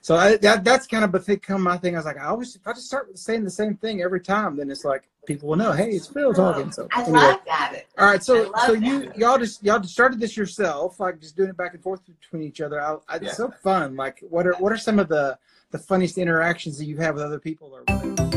[0.00, 1.94] So I, that that's kind of become my thing.
[1.94, 4.56] I was like, I always if I just start saying the same thing every time,
[4.56, 6.72] then it's like people will know, hey, it's Phil talking.
[6.72, 7.18] So I anyway.
[7.18, 7.82] love that.
[7.98, 9.18] All right, so I love so you that.
[9.18, 12.42] y'all just y'all just started this yourself, like just doing it back and forth between
[12.42, 12.80] each other.
[12.80, 13.28] I, I, Yeah.
[13.28, 13.96] It's so fun.
[13.96, 15.38] Like, what are what are some of the
[15.72, 17.74] the funniest interactions that you have with other people?
[17.74, 18.35] Or whatever?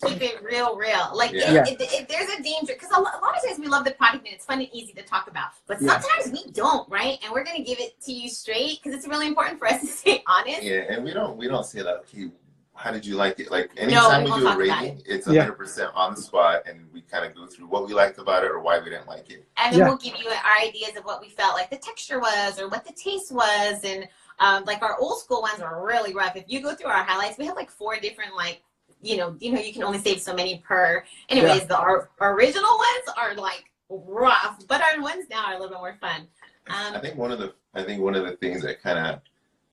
[0.00, 1.10] Sometimes keep it real, real.
[1.14, 1.64] Like, it- Yeah.
[1.66, 4.24] it, it- there's a danger because a, a lot of times we love the product
[4.26, 5.98] and it's fun and easy to talk about, but Yeah.
[6.00, 7.18] sometimes we don't, right?
[7.22, 9.86] And we're gonna give it to you straight because it's really important for us to
[10.02, 10.62] stay honest.
[10.62, 12.30] yeah, and we don't we don't say like, okay,
[12.78, 13.50] how did you like it?
[13.50, 15.38] Like anytime we we, do a talk about rating, it's Yeah.
[15.48, 18.44] 100 percent on the spot, and we kind of go through what we liked about
[18.44, 19.46] it or why we didn't like it.
[19.56, 19.88] And then Yeah.
[19.88, 22.84] we'll give you our ideas of what we felt like the texture was or what
[22.84, 23.80] the taste was.
[23.82, 24.06] And
[24.40, 26.36] um, like our old school ones are really rough.
[26.36, 28.60] If you go through our highlights, we have like four different like
[29.02, 31.04] you know, you know, you can only save so many per.
[31.28, 35.58] Anyways, the our, our original ones are like rough, but our ones now are a
[35.58, 36.26] little bit more fun.
[36.68, 39.20] I Um, think one of the I think one of the things that kind of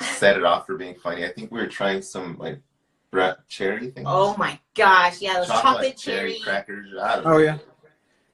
[0.07, 1.25] set it off for being funny.
[1.25, 2.59] I think we were trying some like
[3.11, 4.05] bra- cherry things.
[4.09, 6.39] oh my gosh, yeah, those chocolate, cherry.
[6.43, 6.89] crackers.
[7.01, 7.37] I don't Oh, know.
[7.39, 7.57] yeah.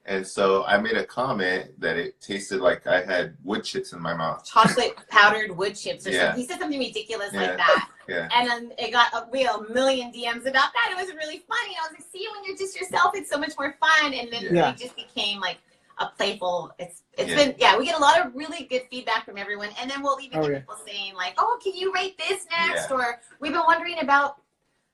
[0.06, 4.00] And so I made a comment that it tasted like I had wood chips in
[4.00, 4.44] my mouth.
[4.44, 6.28] Chocolate powdered wood chips or Yeah.
[6.28, 6.40] something.
[6.40, 7.40] He said something ridiculous Yeah.
[7.42, 7.88] like that.
[8.08, 8.28] Yeah.
[8.34, 10.88] And then it got uh, a real million DMs about that.
[10.90, 11.76] It was really funny.
[11.80, 14.12] I was like, see, when you're just yourself, it's so much more fun.
[14.14, 14.70] And then Yeah.
[14.70, 15.58] it just became like
[15.98, 16.72] a playful.
[16.80, 17.36] It's it's Yeah.
[17.36, 17.78] been yeah.
[17.78, 20.42] We get a lot of really good feedback from everyone, and then we'll even Oh,
[20.42, 20.58] get yeah.
[20.60, 22.90] people saying like, oh, can you rate this next?
[22.90, 24.40] Or we've been wondering about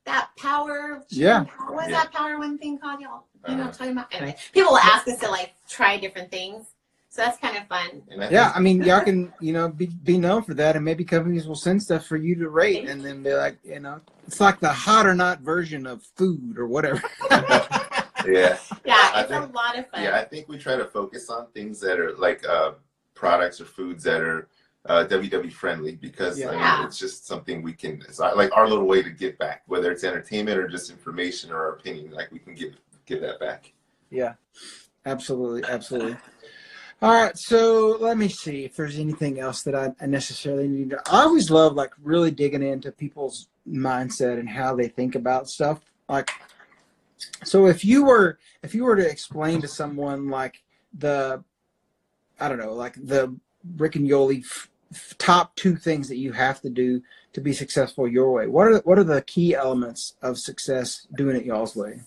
[0.06, 1.04] that power.
[1.10, 1.44] Yeah.
[1.68, 2.04] What's Yeah.
[2.04, 3.24] that power one thing called, y'all?
[3.46, 4.14] You know, what I'm Uh, talking about.
[4.14, 6.66] Anyway, people will ask us to like try different things,
[7.10, 8.02] so that's kind of fun.
[8.20, 11.04] I Yeah, I mean, y'all can you know be be known for that, and maybe
[11.04, 14.40] companies will send stuff for you to rate, and then be like, you know, it's
[14.40, 17.02] like the hot or not version of food or whatever.
[17.30, 18.58] yeah.
[18.84, 20.02] Yeah, I it's a think- lot of fun.
[20.02, 22.72] Yeah, I think we try to focus on things that are like uh,
[23.14, 24.48] products or foods that are
[24.88, 28.86] uh, WW friendly because I mean, it's just something we can, it's like our little
[28.86, 32.38] way to give back, whether it's entertainment or just information or our opinion, like we
[32.38, 33.72] can give give that back.
[34.10, 34.34] Yeah,
[35.04, 36.16] absolutely, absolutely.
[37.02, 41.02] All right, so let me see if there's anything else that I necessarily need to.
[41.10, 45.80] I always love like really digging into people's mindset and how they think about stuff.
[46.08, 46.30] Like,
[47.44, 50.62] so if you were if you were to explain to someone like
[50.96, 51.44] the,
[52.40, 53.36] I don't know, like the
[53.76, 54.44] Rick and Yoli
[55.18, 58.46] top two things that you have to do to be successful your way.
[58.46, 62.00] What are what are the key elements of success doing it y'all's way?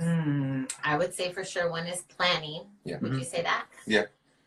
[0.00, 2.62] Mm, I would say for sure one is planning.
[2.84, 2.98] Yeah.
[3.00, 3.66] Would you say that?
[3.86, 4.04] Yeah,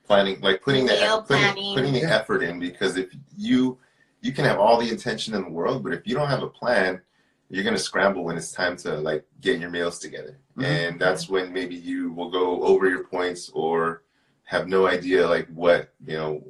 [0.07, 1.75] planning, like putting the Real putting, planning.
[1.75, 2.15] putting the Yeah.
[2.15, 3.77] effort in, because if you
[4.21, 6.47] you can have all the intention in the world, but if you don't have a
[6.49, 7.01] plan,
[7.49, 10.63] you're gonna scramble when it's time to like get your meals together, Mhm.
[10.63, 14.03] and that's when maybe you will go over your points or
[14.45, 16.43] have no idea like what you know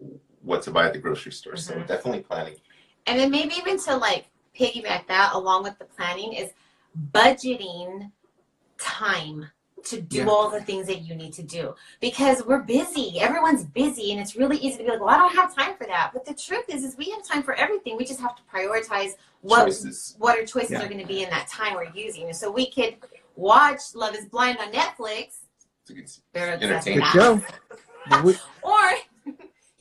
[0.44, 1.56] what to buy at the grocery store.
[1.58, 1.88] So Mhm.
[1.88, 2.56] definitely planning.
[3.08, 4.26] And then maybe even to like
[4.58, 6.52] piggyback that along with the planning is
[7.12, 8.12] budgeting
[8.78, 9.50] time
[9.84, 10.28] to do Yeah.
[10.28, 14.34] all the things that you need to do because we're busy everyone's busy and it's
[14.36, 16.64] really easy to be like well i don't have time for that but the truth
[16.70, 20.16] is is we have time for everything we just have to prioritize what Choices.
[20.20, 20.84] what our choices Yeah.
[20.84, 22.96] are going to be in that time we're using so we could
[23.36, 25.40] watch love is blind on netflix
[25.82, 27.00] It's a good- They're Entertaining.
[27.12, 27.42] Good show.
[28.64, 28.92] Or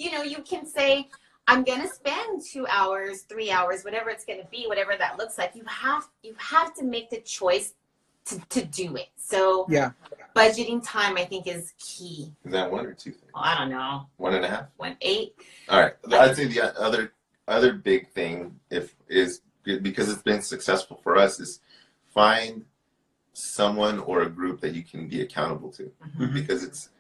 [0.03, 1.09] you know you can say
[1.47, 5.17] i'm going to spend two hours three hours whatever it's going to be whatever that
[5.19, 7.75] looks like you have you have to make the choice
[8.25, 9.91] to, to do it so Yeah.
[10.37, 13.31] budgeting time i think is key Is that one or two things?
[13.35, 14.67] oh, i don't know One and a half.
[14.77, 15.35] one eight
[15.69, 15.95] All right.
[16.13, 17.13] I'd say the other
[17.49, 21.61] other big thing, if is because it's been successful for us, is
[22.15, 22.65] find
[23.33, 25.91] someone or a group that you can be accountable to.
[26.17, 26.33] Mhm.
[26.35, 26.91] Because it's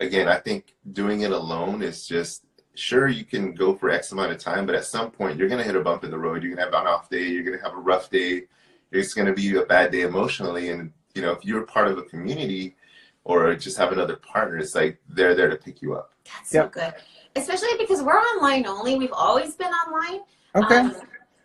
[0.00, 4.32] again, I think doing it alone is just sure you can go for X amount
[4.32, 6.42] of time, but at some point you're gonna hit a bump in the road.
[6.42, 7.26] You're gonna have an off day.
[7.28, 8.42] You're gonna have a rough day.
[8.90, 12.02] It's gonna be a bad day emotionally, and you know if you're part of a
[12.02, 12.76] community
[13.24, 16.12] or just have another partner, it's like they're there to pick you up.
[16.24, 16.92] that's so good
[17.36, 20.20] especially because we're online only we've always been online
[20.54, 20.76] Okay.
[20.76, 20.94] Um,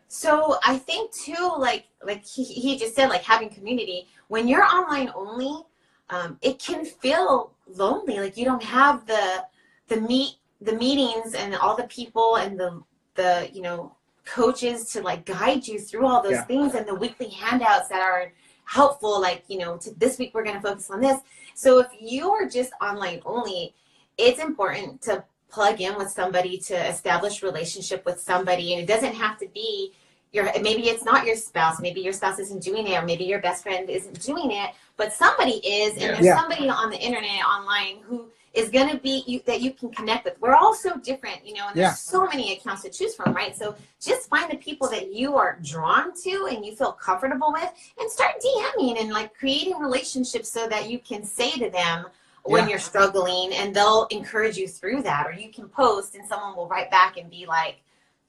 [0.07, 4.07] so I think too, like like he, he just said, like having community.
[4.27, 5.63] When you're online only,
[6.09, 8.19] um, it can feel lonely.
[8.19, 9.45] Like you don't have the
[9.87, 12.81] the meet the meetings and all the people and the
[13.15, 13.95] the you know
[14.25, 16.45] coaches to like guide you through all those Yeah.
[16.45, 18.31] things and the weekly handouts that are
[18.65, 19.19] helpful.
[19.19, 21.19] Like you know, to, this week we're going to focus on this.
[21.55, 23.73] So if you are just online only,
[24.17, 29.15] it's important to plug in with somebody to establish relationship with somebody and it doesn't
[29.15, 29.93] have to be
[30.31, 33.39] your maybe it's not your spouse maybe your spouse isn't doing it or maybe your
[33.39, 36.07] best friend isn't doing it but somebody is and Yeah.
[36.13, 36.39] there's Yeah.
[36.39, 40.25] somebody on the internet online who is going to be you, that you can connect
[40.25, 41.93] with we're all so different you know and there's Yeah.
[41.93, 45.57] so many accounts to choose from right so just find the people that you are
[45.63, 50.67] drawn to and you feel comfortable with and start dming and like creating relationships so
[50.67, 52.05] that you can say to them
[52.43, 52.69] when Yeah.
[52.71, 56.67] you're struggling and they'll encourage you through that or you can post and someone will
[56.67, 57.77] write back and be like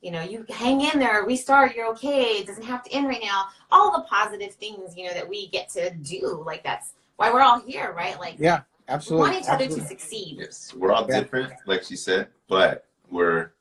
[0.01, 3.21] you know you hang in there restart you're okay it doesn't have to end right
[3.23, 7.31] now all the positive things you know that we get to do like that's why
[7.33, 8.61] we're all here right like Yeah.
[8.89, 9.31] we Absolutely.
[9.31, 11.21] want each other to succeed Yes, we're all Yeah.
[11.21, 13.53] different, like she said, but we're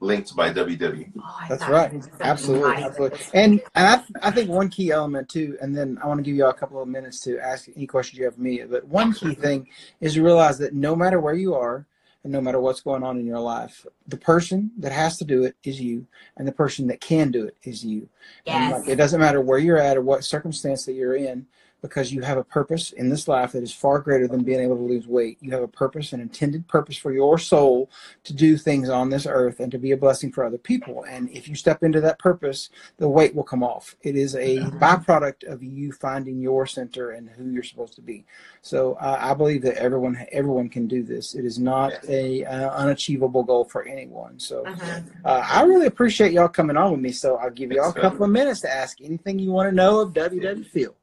[0.00, 1.10] linked by WW.
[1.22, 1.90] oh, That's right.
[1.92, 3.18] it was something Absolutely, absolutely.
[3.32, 6.34] And and I, I think one key element too, and then I want to give
[6.36, 8.62] you all a couple of minutes to ask any questions you have for me.
[8.64, 9.68] But one key thing
[10.00, 11.86] is to realize that no matter where you are
[12.24, 15.44] and no matter what's going on in your life, the person that has to do
[15.44, 16.06] it is you,
[16.36, 18.08] and the person that can do it is you.
[18.46, 21.46] And, yes like, it doesn't matter where you're at or what circumstance that you're in,
[21.84, 24.74] because you have a purpose in this life that is far greater than being able
[24.74, 25.36] to lose weight.
[25.42, 27.90] You have a purpose, an intended purpose for your soul
[28.22, 31.04] to do things on this earth and to be a blessing for other people.
[31.06, 33.96] And if you step into that purpose, the weight will come off.
[34.00, 38.24] It is a byproduct of you finding your center and who you're supposed to be.
[38.62, 41.34] So uh, I believe that everyone everyone can do this.
[41.34, 44.38] It is not a uh, unachievable goal for anyone.
[44.38, 44.64] So.
[44.64, 45.04] Mhm.
[45.22, 48.24] Uh, I really appreciate y'all coming on with me, so I'll give y'all a couple
[48.24, 50.94] of minutes to ask anything you want to know of WW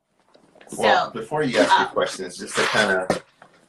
[0.71, 0.83] Phil.
[0.83, 3.23] Well, so before you ask your uh, questions, just to kind of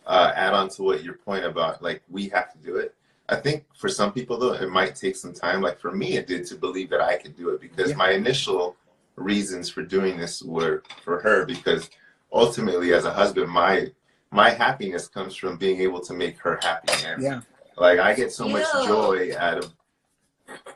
[0.06, 2.94] uh, add on to what your point about like we have to do it.
[3.28, 5.60] I think for some people though, it might take some time.
[5.62, 7.96] Like for me, it did to believe that I could do it because Yeah.
[7.96, 8.76] my initial
[9.16, 11.90] reasons for doing this were for her because
[12.32, 13.88] ultimately, as a husband, my
[14.30, 16.92] my happiness comes from being able to make her happy.
[17.06, 17.40] And Yeah,
[17.76, 19.72] like I get so much joy out of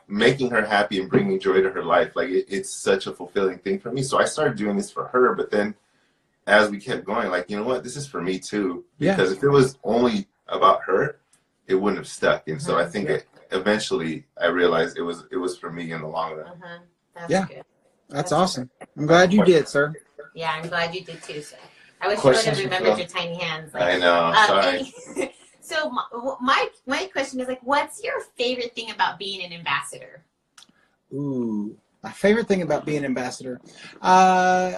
[0.07, 2.15] making her happy and bringing joy to her life.
[2.15, 4.01] Like it, it's such a fulfilling thing for me.
[4.03, 5.75] So I started doing this for her, but then
[6.47, 8.83] as we kept going, like you know what, this is for me too.
[8.97, 9.15] Yeah.
[9.15, 11.19] Because if it was only about her,
[11.67, 12.47] it wouldn't have stuck.
[12.47, 13.15] And so I think Yeah.
[13.15, 16.47] it, eventually I realized it was it was for me in the long run.
[16.47, 16.77] Uh-huh.
[17.15, 17.45] That's Yeah.
[17.47, 17.63] good.
[18.09, 18.69] That's awesome.
[18.97, 19.93] I'm glad you did, sir.
[20.33, 21.41] Yeah, I'm glad you did too.
[21.41, 21.57] So
[21.99, 23.75] I wish Questions you would for have remembered your tiny hands.
[23.75, 24.31] I know.
[24.33, 24.93] Uh, Sorry.
[25.17, 26.03] any- so my,
[26.39, 30.23] my my question is like, what's your favorite thing about being an ambassador?
[31.13, 33.59] Ooh, my favorite thing about being an ambassador,
[34.01, 34.73] uh,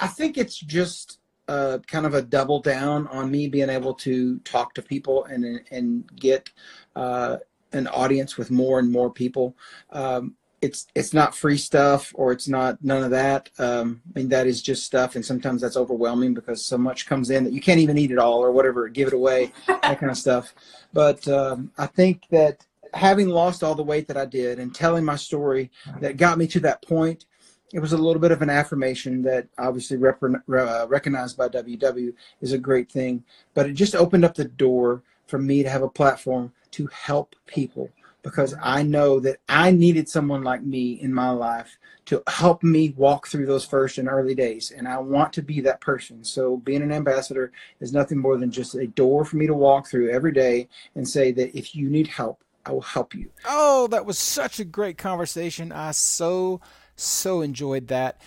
[0.00, 4.38] I think it's just uh, kind of a double down on me being able to
[4.40, 6.50] talk to people and and get
[6.96, 7.38] uh,
[7.72, 9.56] an audience with more and more people.
[9.90, 13.50] Um, it's it's not free stuff or it's not none of that.
[13.58, 17.30] Um, I mean that is just stuff, and sometimes that's overwhelming because so much comes
[17.30, 20.10] in that you can't even eat it all or whatever, give it away, that kind
[20.10, 20.54] of stuff.
[20.92, 25.04] But um, I think that having lost all the weight that I did and telling
[25.04, 25.70] my story
[26.00, 27.24] that got me to that point,
[27.72, 32.12] it was a little bit of an affirmation that obviously rep- uh, recognized by WW
[32.40, 33.24] is a great thing.
[33.54, 37.36] But it just opened up the door for me to have a platform to help
[37.46, 37.90] people
[38.22, 42.92] because I know that I needed someone like me in my life to help me
[42.96, 44.72] walk through those first and early days.
[44.72, 46.24] And I want to be that person.
[46.24, 49.88] So being an ambassador is nothing more than just a door for me to walk
[49.88, 53.30] through every day and say that if you need help, I will help you.
[53.46, 55.72] Oh, that was such a great conversation.
[55.72, 56.60] I so,
[57.02, 58.20] so enjoyed that.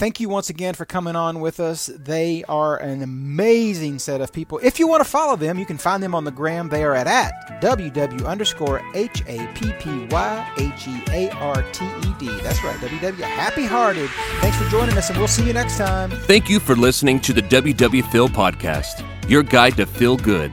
[0.00, 1.90] Thank you once again for coming on with us.
[1.94, 4.58] They are an amazing set of people.
[4.62, 6.70] If you want to follow them, you can find them on the gram.
[6.70, 11.62] They are at, at ww underscore h a p p y h e a r
[11.72, 12.28] t e d.
[12.40, 13.20] That's right, ww.
[13.20, 14.08] Happy hearted.
[14.40, 16.10] Thanks for joining us, and we'll see you next time.
[16.10, 20.52] Thank you for listening to the WW Phil podcast, your guide to feel good.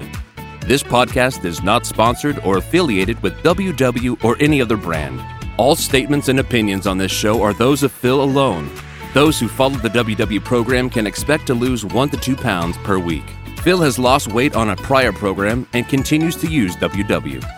[0.62, 5.22] This podcast is not sponsored or affiliated with WW or any other brand.
[5.58, 8.70] All statements and opinions on this show are those of Phil alone.
[9.16, 13.00] Those who follow the WW program can expect to lose 1 to 2 pounds per
[13.00, 13.24] week.
[13.64, 17.57] Phil has lost weight on a prior program and continues to use WW.